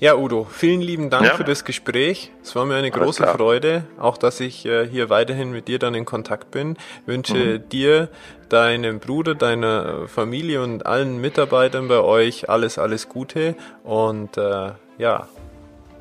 [0.00, 1.34] Ja, Udo, vielen lieben Dank ja.
[1.34, 2.30] für das Gespräch.
[2.42, 5.94] Es war mir eine große Freude, auch dass ich äh, hier weiterhin mit dir dann
[5.94, 6.76] in Kontakt bin.
[7.06, 7.68] Wünsche mhm.
[7.68, 8.08] dir,
[8.48, 15.28] deinem Bruder, deiner Familie und allen Mitarbeitern bei euch alles, alles Gute und äh, ja,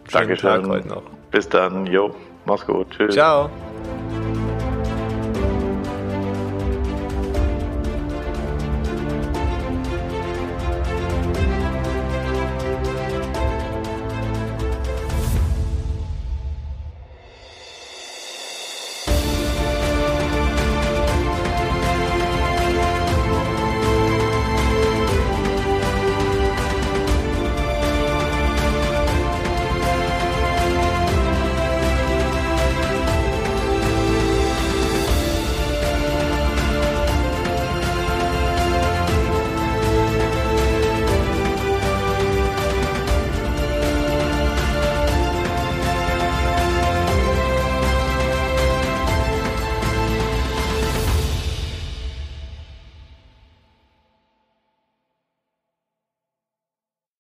[0.10, 0.50] schönen Dankeschön.
[0.50, 1.04] Tag heute noch.
[1.32, 2.14] Bis dann, jo,
[2.46, 3.14] mach's gut, tschüss.
[3.14, 3.50] Ciao.